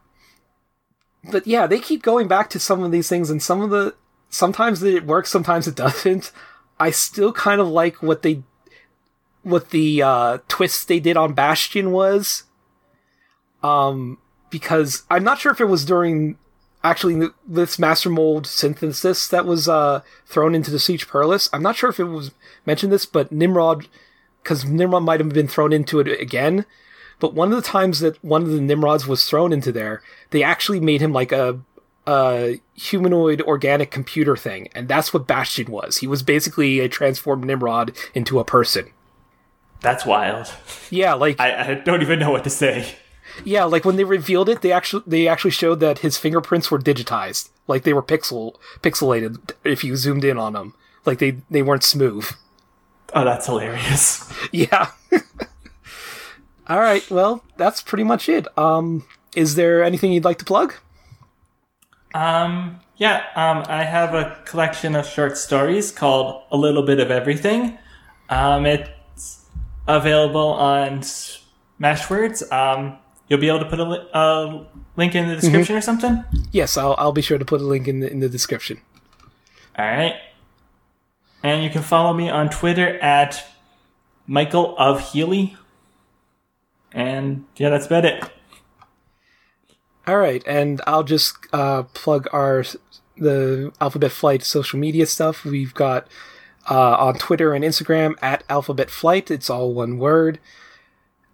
but 1.32 1.46
yeah 1.46 1.66
they 1.66 1.78
keep 1.78 2.02
going 2.02 2.28
back 2.28 2.50
to 2.50 2.58
some 2.60 2.82
of 2.82 2.92
these 2.92 3.08
things 3.08 3.30
and 3.30 3.42
some 3.42 3.62
of 3.62 3.70
the 3.70 3.94
sometimes 4.28 4.82
it 4.82 5.06
works 5.06 5.30
sometimes 5.30 5.66
it 5.66 5.74
doesn't 5.74 6.30
i 6.78 6.90
still 6.90 7.32
kind 7.32 7.60
of 7.62 7.66
like 7.68 8.02
what 8.02 8.20
they 8.20 8.42
what 9.44 9.70
the 9.70 10.02
uh 10.02 10.38
twist 10.48 10.88
they 10.88 11.00
did 11.00 11.16
on 11.16 11.32
bastion 11.32 11.92
was 11.92 12.44
um 13.62 14.18
because 14.50 15.04
i'm 15.10 15.24
not 15.24 15.38
sure 15.38 15.52
if 15.52 15.60
it 15.60 15.66
was 15.66 15.84
during 15.84 16.36
actually 16.82 17.28
this 17.46 17.78
master 17.78 18.10
mold 18.10 18.46
synthesis 18.46 19.28
that 19.28 19.46
was 19.46 19.68
uh 19.68 20.00
thrown 20.26 20.54
into 20.54 20.70
the 20.70 20.78
siege 20.78 21.08
perilous 21.08 21.48
i'm 21.52 21.62
not 21.62 21.76
sure 21.76 21.90
if 21.90 22.00
it 22.00 22.04
was 22.04 22.30
mentioned 22.66 22.92
this 22.92 23.06
but 23.06 23.30
nimrod 23.30 23.86
because 24.42 24.64
nimrod 24.64 25.02
might 25.02 25.20
have 25.20 25.30
been 25.30 25.48
thrown 25.48 25.72
into 25.72 26.00
it 26.00 26.08
again 26.20 26.66
but 27.20 27.34
one 27.34 27.52
of 27.52 27.56
the 27.56 27.68
times 27.68 28.00
that 28.00 28.22
one 28.24 28.42
of 28.42 28.50
the 28.50 28.60
Nimrods 28.60 29.06
was 29.06 29.24
thrown 29.24 29.52
into 29.52 29.72
there, 29.72 30.02
they 30.30 30.42
actually 30.42 30.80
made 30.80 31.00
him 31.00 31.12
like 31.12 31.32
a 31.32 31.60
a 32.06 32.60
humanoid 32.74 33.40
organic 33.40 33.90
computer 33.90 34.36
thing, 34.36 34.68
and 34.74 34.88
that's 34.88 35.14
what 35.14 35.26
Bastion 35.26 35.70
was. 35.70 35.98
He 35.98 36.06
was 36.06 36.22
basically 36.22 36.80
a 36.80 36.88
transformed 36.88 37.46
Nimrod 37.46 37.96
into 38.14 38.38
a 38.38 38.44
person. 38.44 38.90
That's 39.84 40.04
wild. 40.06 40.50
Yeah, 40.90 41.12
like 41.12 41.38
I, 41.38 41.72
I 41.72 41.74
don't 41.74 42.00
even 42.02 42.18
know 42.18 42.30
what 42.30 42.42
to 42.44 42.50
say. 42.50 42.94
yeah, 43.44 43.64
like 43.64 43.84
when 43.84 43.96
they 43.96 44.04
revealed 44.04 44.48
it, 44.48 44.62
they 44.62 44.72
actually 44.72 45.04
they 45.06 45.28
actually 45.28 45.50
showed 45.50 45.78
that 45.80 45.98
his 45.98 46.16
fingerprints 46.16 46.70
were 46.70 46.78
digitized, 46.78 47.50
like 47.68 47.82
they 47.84 47.92
were 47.92 48.02
pixel 48.02 48.54
pixelated 48.80 49.52
if 49.62 49.84
you 49.84 49.94
zoomed 49.96 50.24
in 50.24 50.38
on 50.38 50.54
them, 50.54 50.72
like 51.04 51.18
they 51.18 51.32
they 51.50 51.62
weren't 51.62 51.84
smooth. 51.84 52.26
Oh, 53.12 53.24
that's 53.24 53.46
hilarious. 53.46 54.32
Yeah. 54.52 54.90
All 56.68 56.80
right, 56.80 57.08
well, 57.10 57.44
that's 57.58 57.82
pretty 57.82 58.04
much 58.04 58.28
it. 58.28 58.46
Um, 58.58 59.04
is 59.36 59.54
there 59.54 59.84
anything 59.84 60.12
you'd 60.12 60.24
like 60.24 60.38
to 60.38 60.44
plug? 60.46 60.72
Um, 62.14 62.80
yeah, 62.96 63.24
um, 63.36 63.64
I 63.68 63.84
have 63.84 64.14
a 64.14 64.40
collection 64.46 64.94
of 64.96 65.06
short 65.06 65.36
stories 65.36 65.92
called 65.92 66.42
A 66.50 66.56
Little 66.56 66.82
Bit 66.82 67.00
of 67.00 67.10
Everything. 67.10 67.76
Um, 68.30 68.64
it's 68.64 68.88
available 69.86 70.48
on 70.48 71.00
Smashwords. 71.00 72.50
Um, 72.52 72.98
you'll 73.28 73.40
be 73.40 73.48
able 73.48 73.60
to 73.60 73.68
put 73.68 73.80
a, 73.80 73.84
li- 73.84 74.08
a 74.12 74.64
link 74.96 75.14
in 75.14 75.28
the 75.28 75.36
description 75.36 75.76
or 75.76 75.80
something? 75.80 76.24
Yes, 76.52 76.76
I'll 76.76 76.94
I'll 76.98 77.12
be 77.12 77.22
sure 77.22 77.38
to 77.38 77.44
put 77.44 77.60
a 77.60 77.64
link 77.64 77.88
in 77.88 78.00
the 78.00 78.10
in 78.10 78.20
the 78.20 78.28
description. 78.28 78.80
All 79.78 79.84
right. 79.84 80.14
And 81.42 81.62
you 81.62 81.70
can 81.70 81.82
follow 81.82 82.14
me 82.14 82.30
on 82.30 82.48
Twitter 82.48 82.98
at 83.00 83.44
Michael 84.26 84.74
of 84.78 85.12
Healy. 85.12 85.56
And 86.92 87.44
yeah, 87.56 87.70
that's 87.70 87.86
about 87.86 88.04
it. 88.04 88.24
All 90.06 90.18
right, 90.18 90.42
and 90.46 90.82
I'll 90.86 91.02
just 91.02 91.34
uh, 91.52 91.84
plug 91.94 92.28
our 92.32 92.64
the 93.16 93.72
Alphabet 93.80 94.12
Flight 94.12 94.42
social 94.42 94.78
media 94.78 95.06
stuff. 95.06 95.44
We've 95.44 95.72
got 95.72 96.08
uh, 96.70 96.96
on 96.96 97.14
Twitter 97.14 97.54
and 97.54 97.64
Instagram 97.64 98.14
at 98.22 98.44
Alphabet 98.48 98.90
Flight. 98.90 99.30
It's 99.30 99.50
all 99.50 99.72
one 99.72 99.98
word. 99.98 100.38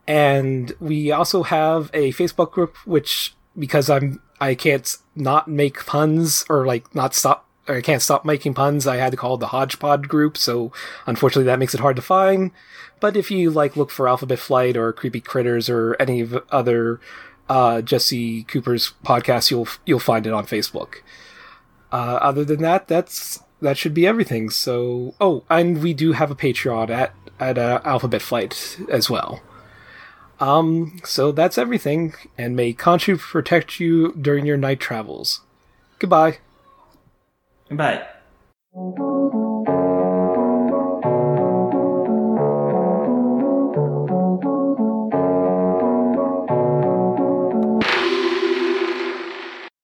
And 0.06 0.72
we 0.80 1.12
also 1.12 1.44
have 1.44 1.90
a 1.94 2.12
Facebook 2.12 2.50
group, 2.50 2.76
which 2.86 3.34
because 3.58 3.90
I'm 3.90 4.20
I 4.40 4.54
can't 4.54 4.96
not 5.14 5.48
make 5.48 5.86
puns 5.86 6.44
or 6.48 6.66
like 6.66 6.94
not 6.94 7.14
stop 7.14 7.46
or 7.68 7.76
I 7.76 7.80
can't 7.80 8.02
stop 8.02 8.24
making 8.24 8.54
puns. 8.54 8.86
I 8.86 8.96
had 8.96 9.10
to 9.12 9.16
call 9.16 9.36
the 9.36 9.48
Hodgepod 9.48 10.08
group, 10.08 10.36
so 10.36 10.72
unfortunately 11.06 11.44
that 11.44 11.58
makes 11.58 11.74
it 11.74 11.80
hard 11.80 11.96
to 11.96 12.02
find. 12.02 12.50
But 12.98 13.16
if 13.16 13.30
you 13.30 13.50
like 13.50 13.76
look 13.76 13.90
for 13.90 14.08
Alphabet 14.08 14.38
Flight 14.38 14.76
or 14.76 14.92
Creepy 14.92 15.20
Critters 15.20 15.70
or 15.70 15.96
any 16.00 16.20
of 16.20 16.42
other 16.50 17.00
uh, 17.48 17.82
Jesse 17.82 18.44
Cooper's 18.44 18.94
podcast, 19.04 19.50
you'll 19.50 19.68
you'll 19.86 19.98
find 19.98 20.26
it 20.26 20.32
on 20.32 20.46
Facebook. 20.46 20.96
Uh, 21.92 22.18
other 22.20 22.44
than 22.44 22.62
that, 22.62 22.88
that's 22.88 23.42
that 23.60 23.78
should 23.78 23.94
be 23.94 24.06
everything. 24.06 24.50
So, 24.50 25.14
oh, 25.20 25.44
and 25.50 25.82
we 25.82 25.94
do 25.94 26.12
have 26.12 26.30
a 26.30 26.34
Patreon 26.36 26.90
at 26.90 27.14
at 27.38 27.58
uh, 27.58 27.80
Alphabet 27.84 28.22
Flight 28.22 28.78
as 28.90 29.08
well. 29.08 29.40
Um, 30.40 31.00
so 31.04 31.32
that's 31.32 31.58
everything, 31.58 32.14
and 32.38 32.56
may 32.56 32.72
Khonshu 32.72 33.18
protect 33.18 33.78
you 33.78 34.12
during 34.14 34.46
your 34.46 34.56
night 34.56 34.80
travels. 34.80 35.40
Goodbye. 35.98 36.38
Bye. 37.70 38.06